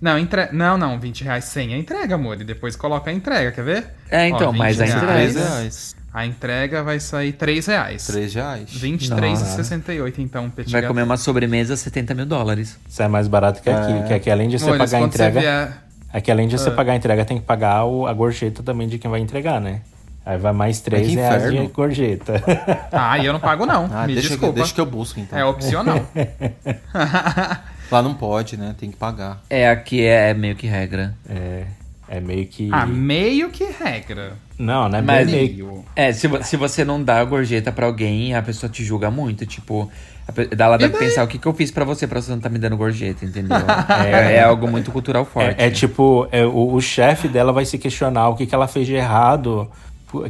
[0.00, 0.50] Não, entre...
[0.52, 0.98] não, não.
[0.98, 2.40] 20 reais sem a entrega, amor.
[2.40, 3.86] E depois coloca a entrega, quer ver?
[4.10, 5.36] É, então, 20 mas a reais.
[5.36, 6.03] entrega.
[6.14, 6.24] Três.
[6.24, 8.06] A entrega vai sair 3 reais.
[8.06, 8.70] Três reais.
[8.70, 12.78] 23,68 então, petit Vai comer uma sobremesa 70 mil dólares.
[12.88, 14.06] Isso é mais barato que aqui.
[14.06, 15.40] Que aqui, além de você pagar a entrega.
[15.40, 15.72] vier-
[16.12, 16.72] Aqui, além de você Ah.
[16.72, 19.80] pagar a entrega, tem que pagar o- a gorjeta também de quem vai entregar, né?
[20.24, 22.34] Aí vai mais 3 que reais de gorjeta.
[22.92, 23.90] Ah, e eu não pago não.
[23.92, 24.54] Ah, Me deixa, que, desculpa.
[24.54, 25.36] deixa que eu busco, então.
[25.38, 26.00] É opcional.
[27.90, 28.74] Lá não pode, né?
[28.78, 29.42] Tem que pagar.
[29.50, 31.14] É, aqui é meio que regra.
[31.28, 31.64] é,
[32.16, 32.68] é meio que.
[32.72, 34.32] ah, meio que regra.
[34.58, 35.00] Não, né?
[35.00, 35.84] Mas- Meio.
[35.96, 39.44] É, se, se você não dá a gorjeta pra alguém, a pessoa te julga muito.
[39.44, 39.90] Tipo,
[40.58, 42.58] ela deve pensar o que, que eu fiz pra você pra você não tá me
[42.58, 43.56] dando gorjeta, entendeu?
[44.06, 45.60] é, é algo muito cultural forte.
[45.60, 48.68] É, é tipo, é, o, o chefe dela vai se questionar o que, que ela
[48.68, 49.70] fez de errado,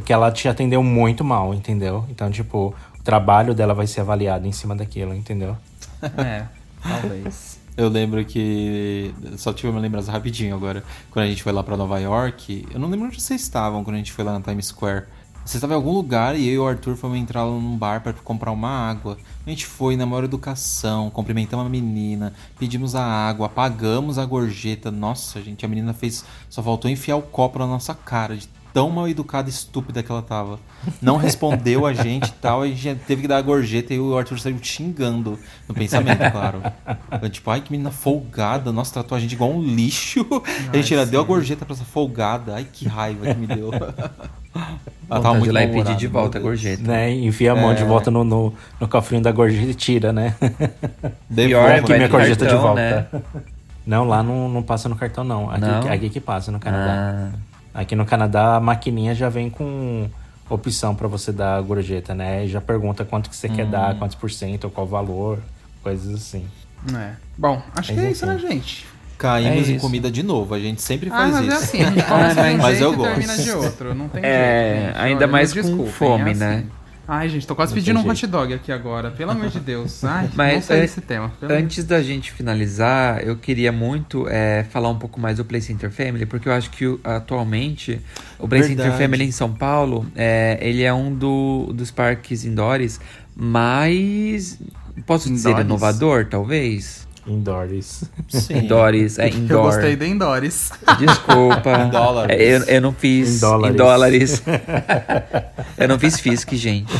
[0.03, 2.03] que ela te atendeu muito mal, entendeu?
[2.09, 5.55] Então, tipo, o trabalho dela vai ser avaliado em cima daquilo, entendeu?
[6.17, 6.43] É,
[6.81, 7.54] talvez.
[7.77, 9.13] Eu lembro que.
[9.37, 10.83] Só tive uma lembrança rapidinho agora.
[11.11, 12.65] Quando a gente foi lá pra Nova York.
[12.71, 15.05] Eu não lembro onde vocês estavam quando a gente foi lá na Times Square.
[15.45, 18.13] Você estava em algum lugar e eu e o Arthur fomos entrar num bar pra
[18.13, 19.15] comprar uma água.
[19.45, 24.89] A gente foi na maior educação, cumprimentamos a menina, pedimos a água, pagamos a gorjeta.
[24.89, 26.25] Nossa, gente, a menina fez.
[26.49, 30.11] Só faltou enfiar o copo na nossa cara, de tão mal educada e estúpida que
[30.11, 30.59] ela tava.
[31.01, 34.17] Não respondeu a gente e tal, a gente teve que dar a gorjeta e o
[34.17, 36.61] Arthur saiu xingando no pensamento, claro.
[37.21, 40.27] Eu, tipo, ai que menina folgada, nossa, tratou a gente igual um lixo.
[40.73, 42.55] a gente ainda deu a gorjeta pra essa folgada.
[42.55, 43.71] Ai que raiva que me deu.
[45.09, 46.83] Ela de ir lá e pedir de volta a gorjeta.
[46.83, 47.13] Né?
[47.13, 50.35] Enfia a mão de volta no, no, no cofrinho da gorjeta e tira, né?
[51.29, 53.23] Devolve Pior é vai minha gorjeta de cartão, volta.
[53.85, 55.49] Não, lá não, não passa no cartão, não.
[55.49, 55.91] Aqui, Não?
[55.91, 57.31] aqui que passa no Canadá.
[57.33, 60.09] Ah, Aqui no Canadá, a maquininha já vem com
[60.49, 62.45] opção pra você dar a gorjeta, né?
[62.45, 65.39] E já pergunta quanto que você quer dar, quantos por cento, qual valor,
[65.83, 66.45] coisas assim.
[66.95, 67.11] É.
[67.37, 68.85] Bom, acho que Mas é isso, né, gente?
[69.17, 71.51] Caímos É em comida de novo, a gente sempre Ah, faz mas isso.
[71.53, 73.09] é assim, a gente começa um Mas jeito eu gosto.
[73.11, 73.95] termina de outro.
[73.95, 74.97] Não tem É, jeito.
[74.99, 76.65] ainda Olha, mais com desculpem, fome, é né?
[77.07, 79.11] Ai, gente, tô quase Não pedindo um hot dog aqui agora.
[79.11, 80.01] Pelo amor de Deus.
[80.05, 81.31] Ai, Mas, não sei é, desse tema.
[81.41, 85.91] Antes da gente finalizar, eu queria muito é, falar um pouco mais do Play Center
[85.91, 88.01] Family, porque eu acho que atualmente
[88.39, 89.03] o Play Center Verdade.
[89.03, 92.99] Family em São Paulo, é, ele é um do- dos parques indoors
[93.35, 94.59] mais,
[95.05, 95.65] posso dizer, Indoors?
[95.65, 97.05] inovador, talvez?
[97.27, 98.03] Indoors.
[98.29, 98.57] Sim.
[98.59, 99.63] Indoors, é Eu indoor.
[99.63, 100.71] gostei de Indoors.
[100.99, 101.71] Desculpa.
[101.85, 102.39] Em dólares.
[102.39, 103.73] É, Eu, eu não fiz Em dólares.
[103.73, 104.43] em dólares.
[105.77, 106.93] eu não fiz FISC, gente.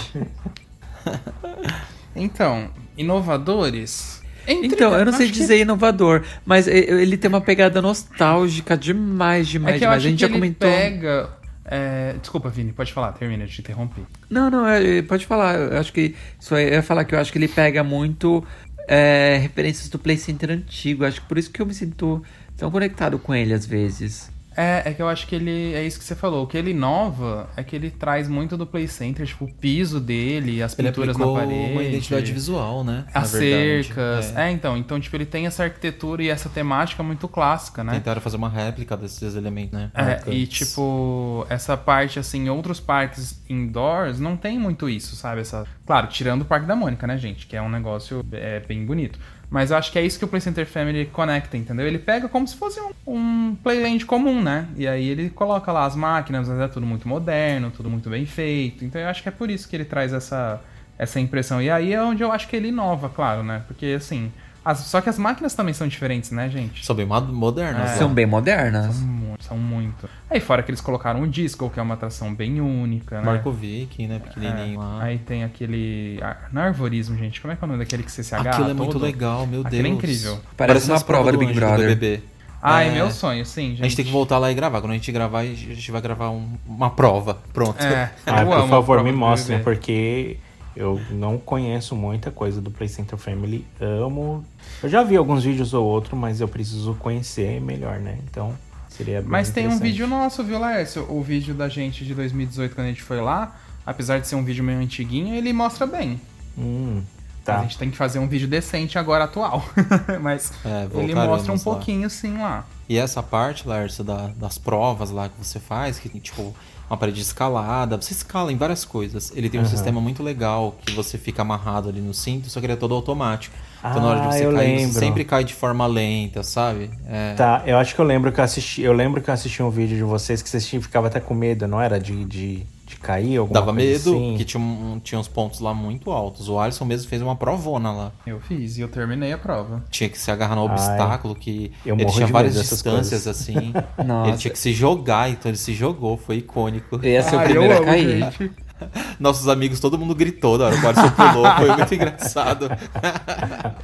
[2.15, 4.21] Então, inovadores.
[4.47, 8.77] Entre- Então, eu não sei acho que- dizer inovador, mas ele tem uma pegada nostálgica
[8.77, 9.97] demais, demais, É eu demais.
[9.97, 10.69] A gente que já ele comentou.
[10.69, 11.29] pega.
[11.65, 14.01] é, Desculpa, Vini, pode falar, termina, eu te interrompi.
[14.29, 15.55] Não, não, é, pode falar.
[15.55, 16.13] Eu acho que.
[16.39, 18.43] Só ia falar que eu acho que ele pega muito
[18.87, 21.05] é, referências do Play Center antigo.
[21.05, 22.23] Acho que por isso que eu me sinto
[22.57, 24.31] tão conectado com ele às vezes.
[24.55, 25.73] É, é que eu acho que ele.
[25.73, 26.43] É isso que você falou.
[26.43, 29.99] O que ele inova é que ele traz muito do Play Center, tipo, o piso
[29.99, 31.71] dele, as Ele pinturas na parede.
[31.73, 33.05] uma identidade visual, né?
[33.13, 34.35] As cercas.
[34.35, 34.47] É.
[34.47, 34.51] É.
[34.51, 34.77] então.
[34.77, 37.93] Então, tipo, ele tem essa arquitetura e essa temática muito clássica, né?
[37.93, 39.91] Tentaram fazer uma réplica desses elementos, né?
[39.93, 45.41] É, e tipo, essa parte, assim, outros parques indoors não tem muito isso, sabe?
[45.41, 45.65] Essa...
[45.85, 47.45] Claro, tirando o Parque da Mônica, né, gente?
[47.47, 49.19] Que é um negócio é, bem bonito.
[49.49, 51.85] Mas eu acho que é isso que o Play Center Family conecta, entendeu?
[51.87, 54.67] Ele pega como se fosse um, um Playland comum, né?
[54.75, 58.25] E aí ele coloca lá as máquinas, mas é tudo muito moderno, tudo muito bem
[58.25, 58.83] feito.
[58.83, 60.59] Então eu acho que é por isso que ele traz essa,
[60.97, 61.61] essa impressão.
[61.61, 63.61] E aí é onde eu acho que ele inova, claro, né?
[63.67, 64.31] Porque, assim...
[64.63, 66.83] as- só que as máquinas também são diferentes, né, gente?
[66.85, 67.81] São bem mo- modernas.
[67.81, 67.93] É.
[67.93, 67.97] né?
[67.97, 68.99] São bem modernas.
[68.99, 70.09] Muito, são muito.
[70.29, 73.25] Aí fora que eles colocaram o disco, que é uma atração bem única, né?
[73.25, 74.19] Marco Viking, né?
[74.19, 75.03] Pequenininho É, lá.
[75.03, 76.19] Aí tem aquele.
[76.21, 77.39] ah, Não é arvorismo, gente.
[77.41, 78.49] Como é que é o nome daquele que você se agarra?
[78.57, 79.01] Aquilo é muito todo?
[79.03, 79.95] legal, meu Aquilo é Deus.
[79.97, 80.39] incrível.
[80.57, 81.87] Parece uma as prova do Big Brother.
[81.89, 82.21] BBB.
[82.61, 82.91] Ah, é É.
[82.91, 83.81] meu sonho, sim, gente.
[83.81, 84.81] A gente tem que voltar lá e gravar.
[84.81, 87.37] Quando a gente gravar, a gente vai gravar um- uma prova.
[87.53, 87.79] Pronto.
[87.83, 90.37] É, Ah, por favor, me do mostrem, porque
[90.75, 93.63] eu não conheço muita coisa do Play Center Family.
[93.79, 94.43] Amo.
[94.81, 98.17] Eu já vi alguns vídeos ou outro, mas eu preciso conhecer melhor, né?
[98.29, 98.53] Então,
[98.97, 101.05] seria bem Mas tem um vídeo nosso, viu, Laércio?
[101.09, 104.43] O vídeo da gente de 2018, quando a gente foi lá, apesar de ser um
[104.43, 106.19] vídeo meio antiguinho, ele mostra bem.
[106.57, 107.01] Hum,
[107.43, 107.59] Tá.
[107.59, 109.63] A gente tem que fazer um vídeo decente agora, atual.
[110.19, 111.61] Mas É, ele mostra um lá.
[111.63, 112.65] pouquinho assim lá.
[112.89, 116.55] E essa parte, Lércio, da- das provas lá que você faz, que tem tipo
[116.89, 119.31] uma parede escalada, você escala em várias coisas.
[119.35, 122.65] Ele tem um sistema muito legal que você fica amarrado ali no cinto, só que
[122.65, 123.55] ele é todo automático.
[123.79, 124.93] Então na hora de Ah, você eu cair, lembro.
[124.93, 126.89] você sempre cai de forma lenta, sabe?
[127.07, 128.81] É, Tá, eu acho que eu lembro que eu assisti.
[128.81, 131.33] Eu lembro que eu assisti um vídeo de vocês que vocês tinham- ficavam até com
[131.33, 131.99] medo, não era?
[131.99, 134.35] De, de, de cair alguma Dava coisa medo, assim?
[134.37, 136.49] que tinha, um- tinha uns pontos lá muito altos.
[136.49, 138.11] O Alisson mesmo fez uma provona lá.
[138.25, 139.83] Eu fiz e eu terminei a prova.
[139.91, 143.27] Tinha que se agarrar no Ai, obstáculo, que eu ele tinha várias distâncias coisas.
[143.27, 143.73] assim.
[144.03, 144.29] Nossa.
[144.29, 146.99] Ele tinha que se jogar, então ele se jogou, foi icônico.
[147.05, 148.51] Ia ser o Ah, primeiro eu a cair.
[149.19, 152.69] Nossos amigos, todo mundo gritou na hora que o Alisson pulou, foi muito engraçado.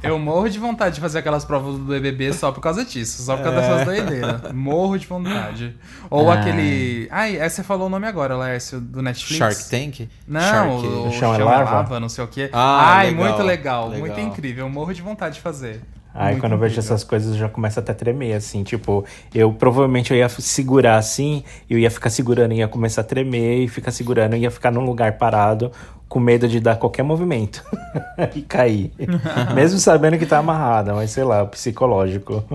[0.02, 3.36] Eu morro de vontade de fazer aquelas provas do BBB só por causa disso, só
[3.36, 3.62] por causa É.
[3.62, 4.52] dessas doideiras.
[4.52, 5.76] Morro de vontade.
[6.10, 6.34] Ou Ah.
[6.34, 7.08] aquele.
[7.10, 9.38] Ai, é, você falou o nome agora, Lércio, do Netflix?
[9.38, 10.08] Shark Tank?
[10.28, 10.86] Não, Shark...
[10.86, 11.70] o, O Chão é é Lava?
[11.70, 12.50] Lava, não sei o quê.
[12.52, 14.00] Ah, Ai, legal, muito legal, legal.
[14.06, 14.66] muito incrível.
[14.66, 15.80] Eu morro de vontade de fazer.
[16.14, 19.04] Aí Muito quando eu vejo essas coisas eu já começo até a tremer, assim, tipo,
[19.34, 23.68] eu provavelmente eu ia segurar assim, eu ia ficar segurando, ia começar a tremer e
[23.68, 25.72] ficar segurando, ia ficar num lugar parado,
[26.08, 27.64] com medo de dar qualquer movimento
[28.36, 28.92] e cair.
[29.54, 32.44] Mesmo sabendo que tá amarrada, mas sei lá, psicológico.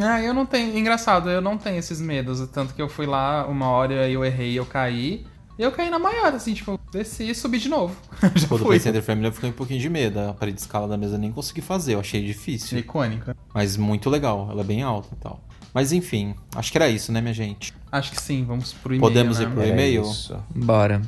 [0.00, 0.76] Ah, eu não tenho.
[0.78, 2.40] Engraçado, eu não tenho esses medos.
[2.48, 5.26] Tanto que eu fui lá uma hora e eu errei eu caí.
[5.58, 7.94] E eu caí na maior, assim, tipo, desci e subi de novo.
[8.34, 8.68] Já Quando fui.
[8.68, 10.18] foi Center Family eu fiquei um pouquinho de medo.
[10.18, 12.78] A parede de escala da mesa eu nem consegui fazer, eu achei difícil.
[12.78, 13.36] Icônica.
[13.54, 15.40] Mas muito legal, ela é bem alta e tal.
[15.74, 17.74] Mas enfim, acho que era isso, né, minha gente?
[17.92, 19.02] Acho que sim, vamos pro e-mail.
[19.02, 19.44] Podemos né?
[19.44, 20.02] ir pro Era e-mail?
[20.02, 20.34] isso.
[20.54, 21.02] Bora.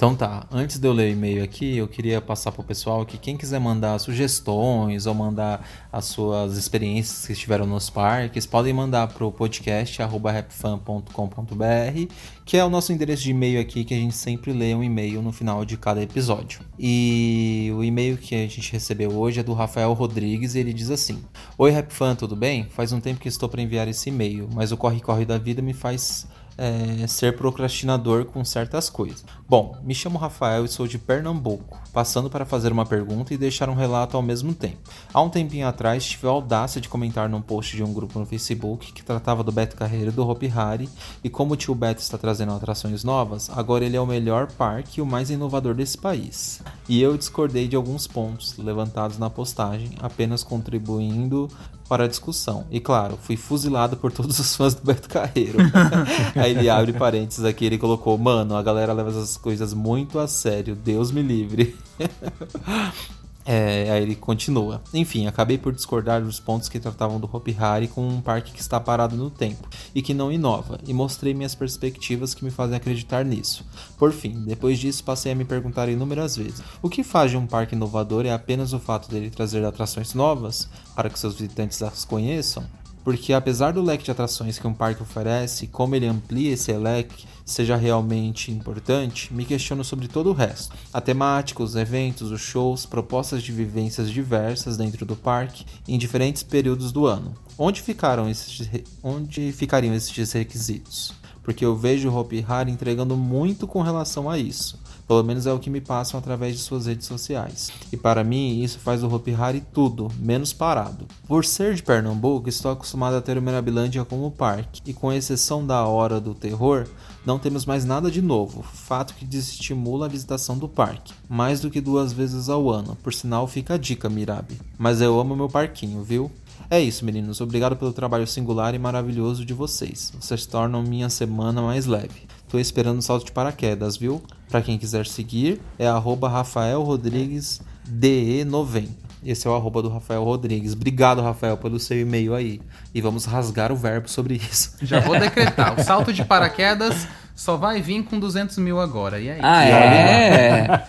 [0.00, 3.18] Então tá, antes de eu ler o e-mail aqui, eu queria passar pro pessoal que
[3.18, 5.62] quem quiser mandar sugestões ou mandar
[5.92, 12.14] as suas experiências que estiveram nos parques, podem mandar pro podcast arroba rapfan.com.br,
[12.46, 15.20] que é o nosso endereço de e-mail aqui, que a gente sempre lê um e-mail
[15.20, 16.60] no final de cada episódio.
[16.78, 20.90] E o e-mail que a gente recebeu hoje é do Rafael Rodrigues e ele diz
[20.90, 21.22] assim:
[21.58, 22.66] Oi Rapfan, tudo bem?
[22.70, 25.74] Faz um tempo que estou para enviar esse e-mail, mas o corre-corre da vida me
[25.74, 26.26] faz
[26.60, 29.24] é, ser procrastinador com certas coisas.
[29.48, 33.70] Bom, me chamo Rafael e sou de Pernambuco, passando para fazer uma pergunta e deixar
[33.70, 34.90] um relato ao mesmo tempo.
[35.12, 38.26] Há um tempinho atrás tive a audácia de comentar num post de um grupo no
[38.26, 40.86] Facebook que tratava do Beto Carreiro e do Hopi Hari,
[41.24, 45.00] e como o tio Beto está trazendo atrações novas, agora ele é o melhor parque
[45.00, 46.62] e o mais inovador desse país.
[46.86, 51.48] E eu discordei de alguns pontos levantados na postagem, apenas contribuindo
[51.90, 52.68] para a discussão.
[52.70, 55.58] E claro, fui fuzilado por todos os fãs do Beto Carreiro.
[56.40, 60.28] Aí ele abre parênteses aqui, ele colocou: Mano, a galera leva essas coisas muito a
[60.28, 61.76] sério, Deus me livre.
[63.52, 64.80] É, aí ele continua.
[64.94, 68.60] Enfim, acabei por discordar dos pontos que tratavam do Hopi Hari com um parque que
[68.60, 72.76] está parado no tempo e que não inova, e mostrei minhas perspectivas que me fazem
[72.76, 73.66] acreditar nisso.
[73.98, 77.46] Por fim, depois disso passei a me perguntar inúmeras vezes: o que faz de um
[77.46, 82.04] parque inovador é apenas o fato dele trazer atrações novas para que seus visitantes as
[82.04, 82.64] conheçam?
[83.02, 87.26] Porque apesar do leque de atrações que um parque oferece, como ele amplia esse leque
[87.44, 90.76] seja realmente importante, me questiono sobre todo o resto.
[90.92, 96.42] A temática, os eventos, os shows, propostas de vivências diversas dentro do parque em diferentes
[96.42, 97.34] períodos do ano.
[97.58, 98.68] Onde ficaram esses,
[99.02, 101.12] onde ficariam esses requisitos?
[101.42, 104.78] Porque eu vejo o Hopi Hari entregando muito com relação a isso.
[105.10, 107.72] Pelo menos é o que me passam através de suas redes sociais.
[107.90, 111.04] E para mim, isso faz do Hopi Hari tudo, menos parado.
[111.26, 115.66] Por ser de Pernambuco, estou acostumado a ter o Mirabilândia como parque, e com exceção
[115.66, 116.86] da Hora do Terror,
[117.26, 121.70] não temos mais nada de novo, fato que desestimula a visitação do parque, mais do
[121.70, 122.96] que duas vezes ao ano.
[123.02, 124.60] Por sinal, fica a dica, Mirabi.
[124.78, 126.30] Mas eu amo meu parquinho, viu?
[126.70, 127.40] É isso, meninos.
[127.40, 130.12] Obrigado pelo trabalho singular e maravilhoso de vocês.
[130.20, 132.28] Vocês tornam minha semana mais leve.
[132.50, 134.20] Tô esperando o salto de paraquedas, viu?
[134.48, 138.88] Pra quem quiser seguir, é arroba Rafael Rodrigues DE90.
[139.24, 140.72] Esse é o arroba do Rafael Rodrigues.
[140.72, 142.60] Obrigado, Rafael, pelo seu e-mail aí.
[142.94, 144.76] E vamos rasgar o verbo sobre isso.
[144.82, 145.78] Já vou decretar.
[145.78, 147.06] O salto de paraquedas
[147.40, 149.18] só vai vir com 200 mil agora.
[149.18, 149.38] E aí?
[149.42, 150.82] Ah, é?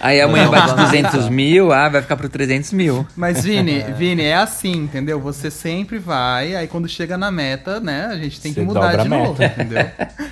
[0.00, 0.84] Aí amanhã Não, vai de não, não.
[0.86, 3.06] 200 mil, ah, vai ficar pro 300 mil.
[3.14, 5.20] Mas, Vini, Vini, é assim, entendeu?
[5.20, 8.96] Você sempre vai, aí quando chega na meta, né, a gente tem que Você mudar
[8.96, 9.84] de novo, entendeu?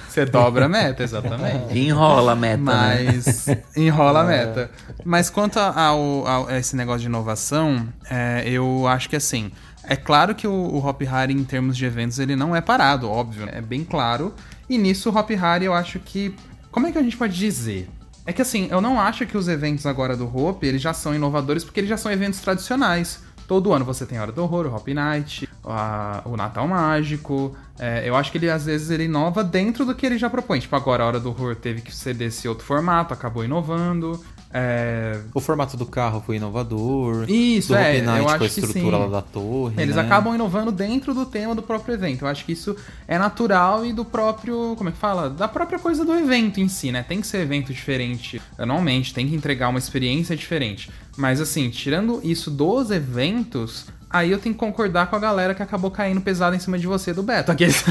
[0.08, 1.78] Você dobra a meta, exatamente.
[1.78, 2.62] Enrola a meta, né?
[2.64, 3.46] Mas
[3.76, 4.70] enrola a meta.
[5.04, 9.50] Mas quanto ao, ao- a esse negócio de inovação, é, eu acho que assim.
[9.90, 13.10] É claro que o, o Hop Hari, em termos de eventos, ele não é parado,
[13.10, 13.46] óbvio.
[13.46, 13.52] né?
[13.56, 14.34] É bem claro.
[14.68, 16.34] E nisso, o Hop Hari, eu acho que.
[16.70, 17.88] Como é que a gente pode dizer?
[18.26, 21.14] É que assim, eu não acho que os eventos agora do Hope, eles já são
[21.14, 23.22] inovadores, porque eles já são eventos tradicionais.
[23.46, 27.56] Todo ano você tem a Hora do Horror, o Hop Night, a- o Natal Mágico.
[27.78, 30.60] É, eu acho que ele, às vezes, ele inova dentro do que ele já propõe.
[30.60, 34.22] Tipo, agora a Hora do Horror teve que ser desse outro formato, acabou inovando.
[34.52, 37.28] É, O formato do carro foi inovador.
[37.28, 39.74] Isso, do é, Night eu com a acho estrutura lá da torre.
[39.80, 40.02] Eles né?
[40.02, 42.24] acabam inovando dentro do tema do próprio evento.
[42.24, 42.74] Eu acho que isso
[43.06, 44.74] é natural e do próprio.
[44.76, 45.28] Como é que fala?
[45.28, 47.02] Da própria coisa do evento em si, né?
[47.02, 50.90] Tem que ser evento diferente anualmente, tem que entregar uma experiência diferente.
[51.16, 53.86] Mas assim, tirando isso dos eventos.
[54.10, 56.86] Aí eu tenho que concordar com a galera que acabou caindo pesado em cima de
[56.86, 57.52] você do Beto.
[57.52, 57.84] Aqueles...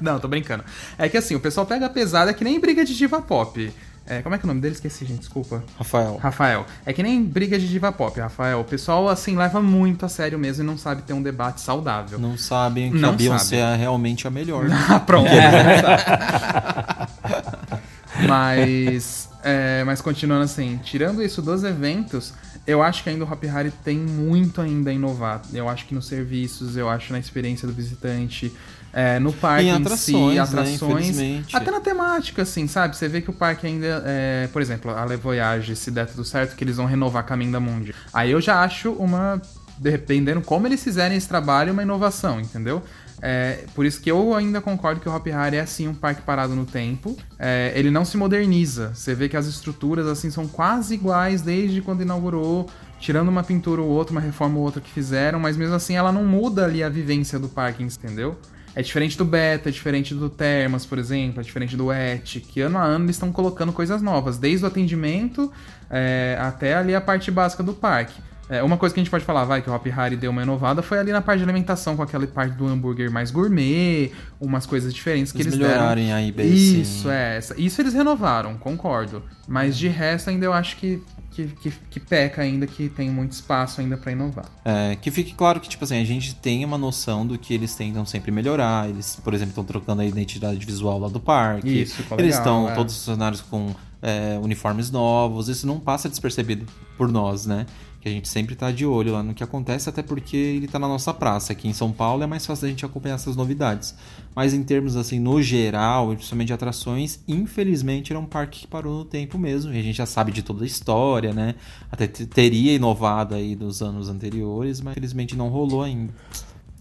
[0.00, 0.64] Não, tô brincando.
[0.98, 3.72] É que assim, o pessoal pega pesado, é que nem briga de diva pop.
[4.10, 4.74] É, como é que é o nome dele?
[4.74, 5.62] Esqueci, gente, desculpa.
[5.76, 6.16] Rafael.
[6.16, 6.64] Rafael.
[6.86, 8.60] É que nem briga de diva pop, Rafael.
[8.60, 12.18] O pessoal, assim, leva muito a sério mesmo e não sabe ter um debate saudável.
[12.18, 13.74] Não sabem que Não a Beyoncé sabe.
[13.74, 14.64] é realmente a melhor.
[14.88, 15.28] Ah, pronto.
[18.26, 22.32] mas, é, mas continuando assim, tirando isso dos eventos,
[22.66, 25.42] eu acho que ainda o Hop Hari tem muito ainda a inovar.
[25.52, 28.50] Eu acho que nos serviços, eu acho na experiência do visitante,
[28.92, 31.56] é, no parque Em em, atrações, si, né, atrações, infelizmente.
[31.56, 32.96] até na temática, assim, sabe?
[32.96, 36.24] Você vê que o parque ainda, é, por exemplo, a Le Voyage, se der tudo
[36.24, 37.94] certo, que eles vão renovar Caminho da Mundi.
[38.12, 39.40] Aí eu já acho uma,
[39.78, 42.82] dependendo como eles fizerem esse trabalho, uma inovação, entendeu?
[43.20, 46.22] É, por isso que eu ainda concordo que o Hop Hari é assim um parque
[46.22, 47.16] parado no tempo.
[47.38, 48.92] É, ele não se moderniza.
[48.94, 52.68] Você vê que as estruturas assim são quase iguais desde quando inaugurou,
[53.00, 56.12] tirando uma pintura ou outra, uma reforma ou outra que fizeram, mas mesmo assim ela
[56.12, 58.38] não muda ali a vivência do parque, entendeu?
[58.78, 62.60] É diferente do Beta, é diferente do Termas, por exemplo, é diferente do Et, que
[62.60, 65.52] ano a ano eles estão colocando coisas novas, desde o atendimento
[65.90, 68.14] é, até ali a parte básica do parque.
[68.48, 70.44] É, uma coisa que a gente pode falar, vai, que o Hop Hari deu uma
[70.44, 74.64] inovada foi ali na parte de alimentação, com aquela parte do hambúrguer mais gourmet, umas
[74.64, 76.18] coisas diferentes que Eles eles, melhorarem deram.
[76.18, 76.80] aí bem, sim.
[76.80, 77.40] Isso, é.
[77.56, 79.24] Isso eles renovaram, concordo.
[79.48, 81.02] Mas de resto ainda eu acho que,
[81.38, 84.46] que, que, que peca ainda, que tem muito espaço ainda pra inovar.
[84.64, 87.74] É, que fique claro que, tipo assim, a gente tem uma noção do que eles
[87.76, 88.88] tentam sempre melhorar.
[88.88, 91.82] Eles, por exemplo, estão trocando a identidade visual lá do parque.
[91.82, 92.74] Isso, ficou Eles legal, estão, é.
[92.74, 93.72] todos os funcionários com
[94.02, 95.48] é, uniformes novos.
[95.48, 96.66] Isso não passa despercebido
[96.96, 97.66] por nós, né?
[98.00, 100.78] Que a gente sempre tá de olho lá no que acontece, até porque ele tá
[100.78, 101.52] na nossa praça.
[101.52, 103.94] Aqui em São Paulo é mais fácil da gente acompanhar essas novidades.
[104.36, 108.98] Mas em termos, assim, no geral, principalmente de atrações, infelizmente era um parque que parou
[108.98, 109.72] no tempo mesmo.
[109.72, 111.56] E a gente já sabe de toda a história, né?
[111.90, 116.12] Até te- teria inovado aí dos anos anteriores, mas infelizmente não rolou ainda.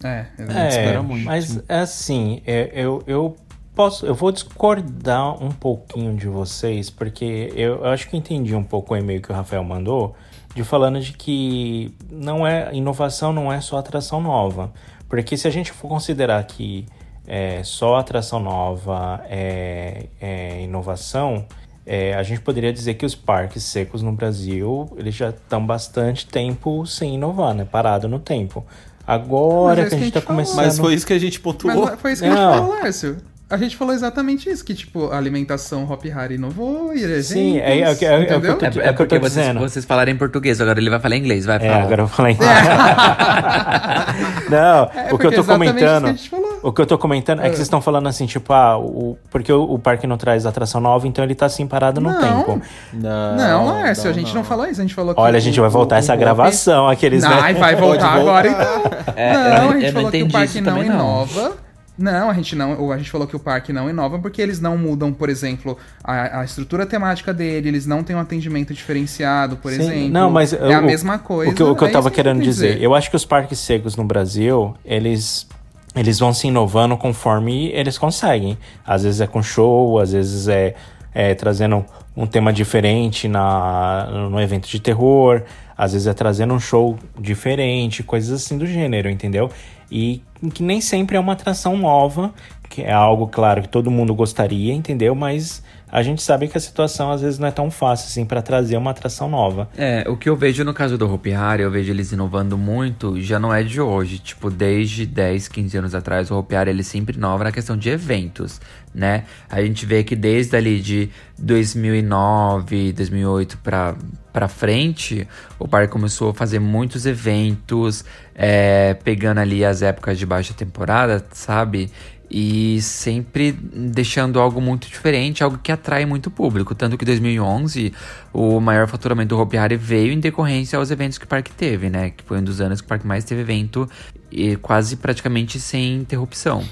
[0.03, 1.25] É, A gente espera muito.
[1.25, 3.35] Mas é assim, é, eu, eu
[3.73, 8.63] posso, eu vou discordar um pouquinho de vocês, porque eu, eu acho que entendi um
[8.63, 10.15] pouco o e-mail que o Rafael mandou,
[10.57, 14.71] de falando de que não é inovação não é só atração nova,
[15.07, 16.85] porque se a gente for considerar que
[17.27, 21.45] é, só atração nova é, é inovação,
[21.85, 26.25] é, a gente poderia dizer que os parques secos no Brasil eles já estão bastante
[26.25, 27.65] tempo sem inovar, né?
[27.65, 28.65] Parado no tempo.
[29.05, 30.43] Agora é que a gente que a tá gente falou.
[30.43, 30.65] começando.
[30.65, 31.85] Mas foi isso que a gente pontuou.
[31.85, 32.53] Mas foi isso que a Não.
[32.53, 33.17] gente falou, Lércio.
[33.49, 37.57] A gente falou exatamente isso, que tipo, a alimentação Hop Hari inovou e eventos, Sim,
[37.59, 38.57] é- é- é- é o que eu entendeu?
[38.57, 39.59] tô- É, É é porque vocês, dizendo.
[39.61, 41.83] vocês falaram em português, agora ele vai falar em inglês, vai É, falar.
[41.83, 42.35] agora eu falei.
[44.49, 46.03] Não, o que eu tô comentando.
[46.03, 46.47] que a gente falou.
[46.63, 49.51] O que eu tô comentando é que vocês estão falando assim, tipo, ah, o, porque
[49.53, 52.19] o, o parque não traz atração nova, então ele tá assim parado no Não.
[52.19, 52.61] tempo.
[52.93, 54.43] Não, Não, Lércio, a gente não.
[54.43, 56.89] falou isso, a gente falou que Olha, a gente vai voltar o- essa o gravação,
[56.89, 57.39] aqueles, Não, né?
[57.41, 58.83] ai, vai voltar agora então.
[59.15, 60.83] É, não, não- a gente não falou que o parque não não.
[60.83, 61.66] inova.
[61.97, 62.91] Não, a gente não.
[62.91, 66.41] A gente falou que o parque não inova porque eles não mudam, por exemplo, a,
[66.41, 70.09] a estrutura temática dele, eles não têm um atendimento diferenciado, por Sim, exemplo.
[70.09, 71.51] Não, mas é a o- mesma coisa.
[71.51, 72.81] O que, eu- o que eu é tava isso querendo quis dizer.
[72.81, 75.47] eu acho que os parques secos no Brasil, eles
[75.95, 78.55] eles vão se inovando conforme eles conseguem.
[78.85, 80.75] Às vezes é com show, às vezes é,
[81.11, 81.83] é trazendo
[82.15, 85.41] um tema diferente na, no evento de terror,
[85.77, 89.49] às vezes é trazendo um show diferente, coisas assim do gênero, entendeu?
[89.91, 90.21] E
[90.53, 92.33] que nem sempre é uma atração nova,
[92.69, 95.13] que é algo, claro, que todo mundo gostaria, entendeu?
[95.13, 98.41] Mas a gente sabe que a situação às vezes não é tão fácil assim para
[98.41, 99.69] trazer uma atração nova.
[99.77, 103.19] É, o que eu vejo no caso do Hopi Hari, eu vejo eles inovando muito,
[103.21, 104.19] já não é de hoje.
[104.19, 107.89] Tipo, desde 10, 15 anos atrás, o Hopi Hari, ele sempre inova na questão de
[107.89, 108.59] eventos,
[108.93, 109.23] né?
[109.49, 111.09] A gente vê que desde ali de
[111.39, 113.95] 2009, 2008 pra,
[114.33, 115.27] pra frente,
[115.57, 118.03] o parque começou a fazer muitos eventos,
[118.35, 121.89] é, pegando ali as épocas de baixa temporada, sabe?
[122.29, 126.75] E sempre deixando algo muito diferente, algo que atrai muito público.
[126.75, 127.93] Tanto que em 2011,
[128.33, 131.89] o maior faturamento do Hopi Hari veio em decorrência aos eventos que o parque teve,
[131.89, 132.09] né?
[132.09, 133.89] Que foi um dos anos que o parque mais teve evento
[134.29, 136.63] e quase praticamente sem interrupção.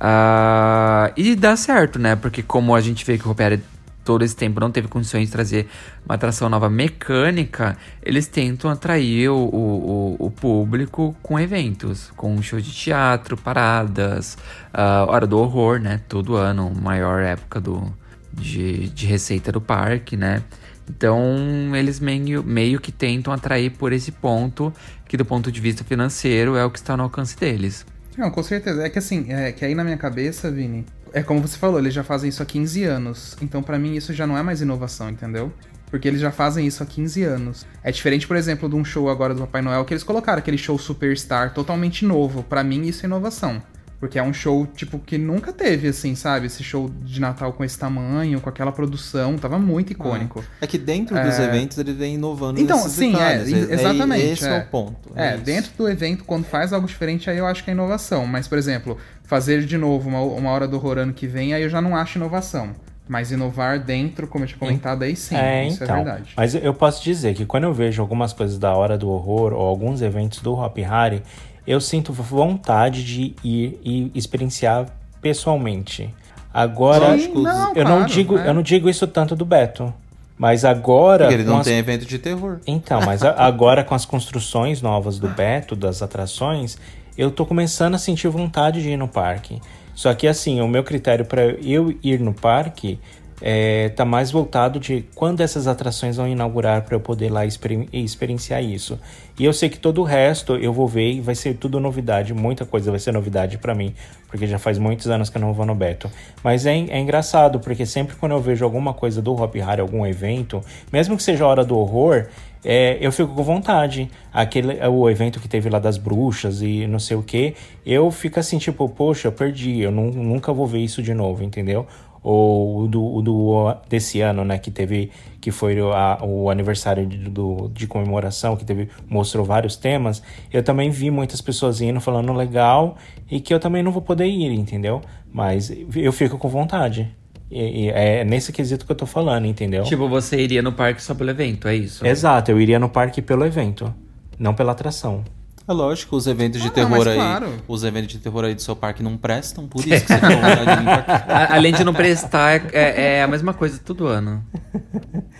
[0.00, 2.16] Ah, e dá certo, né?
[2.16, 3.62] Porque como a gente vê que o Hopi Hari
[4.04, 5.66] todo esse tempo não teve condições de trazer
[6.04, 12.64] uma atração nova mecânica, eles tentam atrair o, o, o- público com eventos, com shows
[12.64, 14.36] de teatro, paradas,
[14.72, 16.00] a Hora do Horror, né?
[16.08, 17.92] Todo ano, maior época do,
[18.32, 20.42] de, de receita do parque, né?
[20.88, 24.72] Então, eles meio, meio que tentam atrair por esse ponto,
[25.08, 27.86] que do ponto de vista financeiro é o que está no alcance deles.
[28.18, 28.82] Não, com certeza.
[28.84, 30.84] É que assim, é que aí na minha cabeça, Vini,
[31.14, 33.36] é como você falou, eles já fazem isso há 15 anos.
[33.40, 35.52] Então, para mim, isso já não é mais inovação, entendeu?
[35.90, 37.64] Porque eles já fazem isso há 15 anos.
[37.82, 40.58] É diferente, por exemplo, de um show agora do Papai Noel, que eles colocaram aquele
[40.58, 42.42] show Superstar totalmente novo.
[42.42, 43.62] Para mim, isso é inovação.
[44.00, 46.46] Porque é um show, tipo, que nunca teve, assim, sabe?
[46.46, 50.44] Esse show de Natal com esse tamanho, com aquela produção, tava muito icônico.
[50.60, 51.44] É, é que dentro dos É.
[51.44, 53.52] eventos ele vem inovando Então, sim, detalhes.
[53.70, 54.26] é, exatamente.
[54.26, 55.10] Esse é, o ponto.
[55.14, 55.44] É, isso.
[55.44, 58.26] dentro do evento, quando faz algo diferente, aí eu acho que é inovação.
[58.26, 61.62] Mas, por exemplo, fazer de novo uma, uma hora do horror ano que vem, aí
[61.62, 62.70] eu já não acho inovação.
[63.06, 65.96] Mas inovar dentro, como eu tinha comentado, aí sim, é, isso então.
[65.96, 66.32] é verdade.
[66.36, 69.60] Mas eu posso dizer que quando eu vejo algumas coisas da Hora do Horror ou
[69.66, 71.22] alguns eventos do Hop Harry,
[71.66, 74.86] eu sinto vontade de ir e experienciar
[75.20, 76.14] pessoalmente.
[76.52, 78.48] Agora, Lógico, não, eu não claro, digo, é.
[78.48, 79.92] eu não digo isso tanto do Beto.
[80.38, 81.24] Mas agora.
[81.26, 82.58] Porque ele não as- tem evento de terror.
[82.66, 86.78] Então, mas a- agora com as construções novas do Beto, das atrações,
[87.16, 89.60] eu tô começando a sentir vontade de ir no parque.
[89.94, 92.98] Só que assim, o meu critério para eu ir no parque
[93.40, 97.88] é, tá mais voltado de quando essas atrações vão inaugurar para eu poder lá experim-
[97.92, 98.98] experienciar isso.
[99.38, 102.32] E eu sei que todo o resto eu vou ver e vai ser tudo novidade,
[102.32, 103.94] muita coisa vai ser novidade para mim,
[104.28, 106.10] porque já faz muitos anos que eu não vou no Beto.
[106.42, 110.06] Mas é, é engraçado, porque sempre quando eu vejo alguma coisa do Hop Harry, algum
[110.06, 110.62] evento,
[110.92, 112.26] mesmo que seja hora do horror,
[112.64, 114.10] é, eu fico com vontade.
[114.32, 117.54] Aquele, o evento que teve lá das bruxas e não sei o que,
[117.84, 121.42] eu fico assim, tipo, poxa, eu perdi, eu nu- nunca vou ver isso de novo,
[121.44, 121.86] entendeu?
[122.22, 125.10] Ou o do, do desse ano, né, que teve,
[125.42, 130.22] que foi o, a- o aniversário de, do, de comemoração, que teve, mostrou vários temas,
[130.50, 132.96] eu também vi muitas pessoas indo, falando legal,
[133.30, 135.02] e que eu também não vou poder ir, entendeu?
[135.30, 137.14] Mas eu fico com vontade.
[137.50, 139.84] E- e é nesse quesito que eu tô falando, entendeu?
[139.84, 142.04] Tipo, você iria no parque só pelo evento, é isso?
[142.06, 143.94] Exato, eu iria no parque pelo evento,
[144.38, 145.22] não pela atração.
[145.66, 147.14] É lógico, os eventos de Ah, não, terror mas aí.
[147.16, 147.48] claro.
[147.66, 151.04] Os eventos de terror aí do seu parque não prestam, por isso que você cá.
[151.26, 154.44] A- Além de não prestar, é, é a mesma coisa todo ano.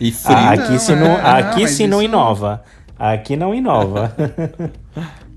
[0.01, 0.35] E frio.
[0.37, 2.63] Ah, aqui Não, se é, não, não, aqui mas se não inova.
[2.99, 4.15] Aqui não inova.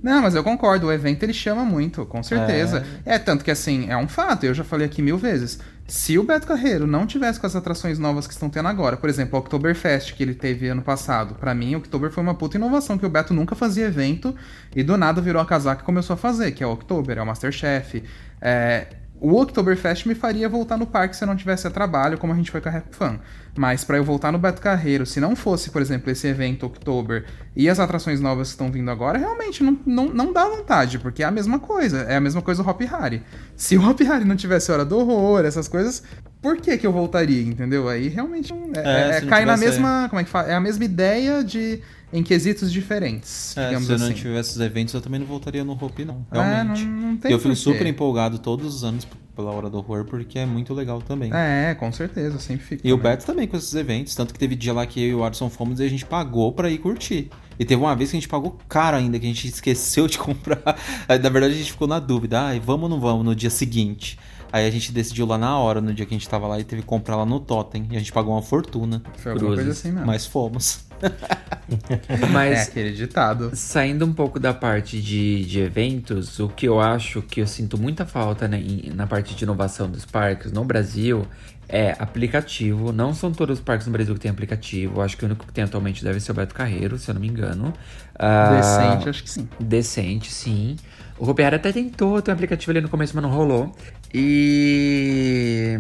[0.01, 2.86] Não, mas eu concordo, o evento ele chama muito, com certeza.
[3.03, 3.18] É.
[3.18, 5.59] tanto que assim, é um fato, eu já falei aqui mil vezes.
[5.88, 9.09] Se o Beto Carreiro não tivesse com as atrações novas que estão tendo agora, por
[9.09, 12.57] exemplo, o Oktoberfest que ele teve ano passado, pra mim o Oktober foi uma puta
[12.57, 14.35] inovação, que o Beto nunca fazia evento
[14.75, 17.21] e do nada virou a casaca e começou a fazer, que é o Oktober, é
[17.21, 18.03] o Masterchef.
[18.41, 18.88] É,
[19.21, 22.35] o Oktoberfest me faria voltar no parque se eu não tivesse a trabalho, como a
[22.35, 23.19] gente foi com a Rap Fan.
[23.58, 27.26] Mas pra eu voltar no Beto Carreiro, se não fosse, por exemplo, esse evento Oktober
[27.55, 31.24] e as atrações novas que estão vindo agora, realmente não, não, não dá vontade, porque
[31.24, 32.01] é a mesma coisa.
[32.03, 33.24] É a mesma coisa do Hop Harry.
[33.55, 36.03] Se o Hop Harry não tivesse Hora do Horror, essas coisas,
[36.41, 37.89] por que que eu voltaria, entendeu?
[37.89, 40.08] Aí realmente não- é, É, é- não cai na mesma.
[40.10, 40.47] Como é que fala?
[40.49, 41.82] É a mesma ideia de.
[42.14, 44.05] em quesitos diferentes, É, digamos se eu assim.
[44.05, 46.26] não tivesse os eventos, eu também não voltaria no Hopi, não.
[46.32, 46.86] É, Realmente.
[46.86, 49.05] não- não tem eu fico super empolgado todos os anos
[49.38, 51.31] pela hora do horror, porque é muito legal também.
[51.31, 52.88] É, com certeza, sempre fica.
[52.88, 52.97] E o.
[52.97, 54.15] Beto também com esses eventos.
[54.15, 56.51] Tanto que teve dia lá que eu e o Arson fomos e a gente pagou
[56.51, 57.29] pra ir curtir.
[57.59, 60.17] E teve uma vez que a gente pagou caro ainda, que a gente esqueceu de
[60.17, 60.75] comprar.
[61.07, 62.41] Aí, na verdade, a gente ficou na dúvida.
[62.41, 64.17] Ai, vamos ou não vamos no dia seguinte?
[64.51, 66.63] Aí a gente decidiu lá na hora, no dia que a gente tava lá, e
[66.63, 67.88] teve que comprar lá no Totem.
[67.91, 69.03] E a gente pagou uma fortuna.
[69.17, 69.65] Foi alguma Cruzes.
[69.65, 70.07] coisa assim mesmo.
[70.07, 70.86] Mas fomos.
[72.08, 73.52] É Mas aquele ditado.
[73.54, 77.78] Saindo um pouco da parte de, de eventos, o que eu acho que eu sinto
[77.78, 78.64] muita falta né,
[78.95, 81.28] na parte de inovação dos parques no Brasil
[81.68, 82.91] é aplicativo.
[82.91, 85.02] Não são todos os parques no Brasil que têm aplicativo.
[85.02, 87.22] Acho que o único que tem atualmente deve ser o Beto Carreiro, se eu não
[87.22, 87.74] me engano.
[88.18, 89.50] Ah, Decente, acho que sim.
[89.60, 90.78] Decente, sim.
[91.20, 93.76] O Ropiara até tentou ter um aplicativo ali no começo, mas não rolou.
[94.14, 95.80] E.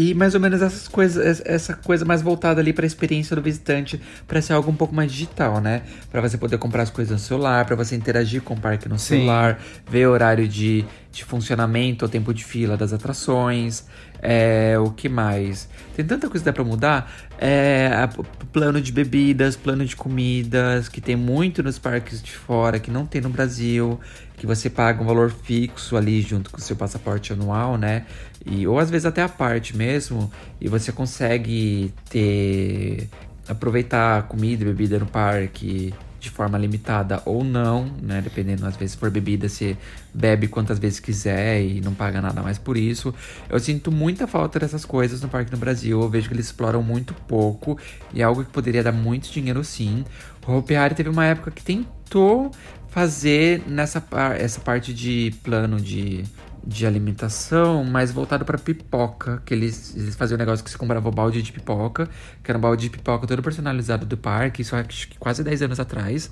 [0.00, 3.42] E mais ou menos essas coisas, essa coisa mais voltada ali para a experiência do
[3.42, 5.82] visitante, para ser algo um pouco mais digital, né?
[6.08, 8.96] Para você poder comprar as coisas no celular, para você interagir com o parque no
[8.96, 9.16] Sim.
[9.16, 9.58] celular,
[9.90, 13.86] ver horário de, de funcionamento, o tempo de fila das atrações,
[14.22, 15.68] é, o que mais?
[15.96, 17.12] Tem tanta coisa que dá pra mudar.
[17.40, 18.08] É, a-
[18.52, 23.04] plano de bebidas, plano de comidas, que tem muito nos parques de fora, que não
[23.04, 23.98] tem no Brasil,
[24.36, 28.04] que você paga um valor fixo ali junto com o seu passaporte anual, né?
[28.48, 30.30] E, ou às vezes até a parte mesmo,
[30.60, 33.08] e você consegue ter.
[33.48, 38.20] aproveitar comida e bebida no parque de forma limitada ou não, né?
[38.20, 39.76] Dependendo, às vezes, se for bebida, você
[40.12, 43.14] bebe quantas vezes quiser e não paga nada mais por isso.
[43.48, 46.00] Eu sinto muita falta dessas coisas no parque no Brasil.
[46.00, 47.78] Eu vejo que eles exploram muito pouco
[48.12, 50.04] e é algo que poderia dar muito dinheiro sim.
[50.46, 52.50] O Hopi Hari teve uma época que tentou
[52.88, 54.02] fazer nessa
[54.38, 56.24] essa parte de plano de,
[56.68, 59.42] de alimentação, mas voltado pra pipoca.
[59.46, 62.08] Que eles, eles faziam um negócio que se comprava o balde de pipoca,
[62.44, 65.62] que era um balde de pipoca todo personalizado do parque, isso acho que quase 10
[65.62, 66.30] anos atrás.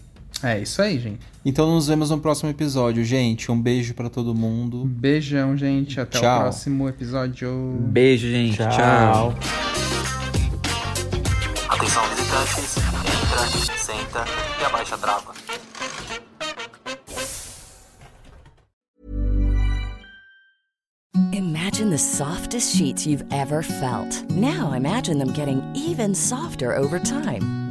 [0.42, 1.20] É isso aí, gente.
[1.44, 3.50] Então nos vemos no próximo episódio, gente.
[3.50, 4.84] Um beijo pra todo mundo.
[4.84, 6.00] Beijão, gente.
[6.00, 6.38] Até Tchau.
[6.38, 7.76] o próximo episódio.
[7.80, 8.56] Beijo, gente.
[8.56, 9.34] Tchau.
[11.68, 14.24] Atenção visitantes, entra, senta
[14.60, 15.32] e abaixa a trava.
[21.32, 24.22] Imagine the softest sheets you've ever felt.
[24.30, 27.65] Now imagine them getting even softer over time.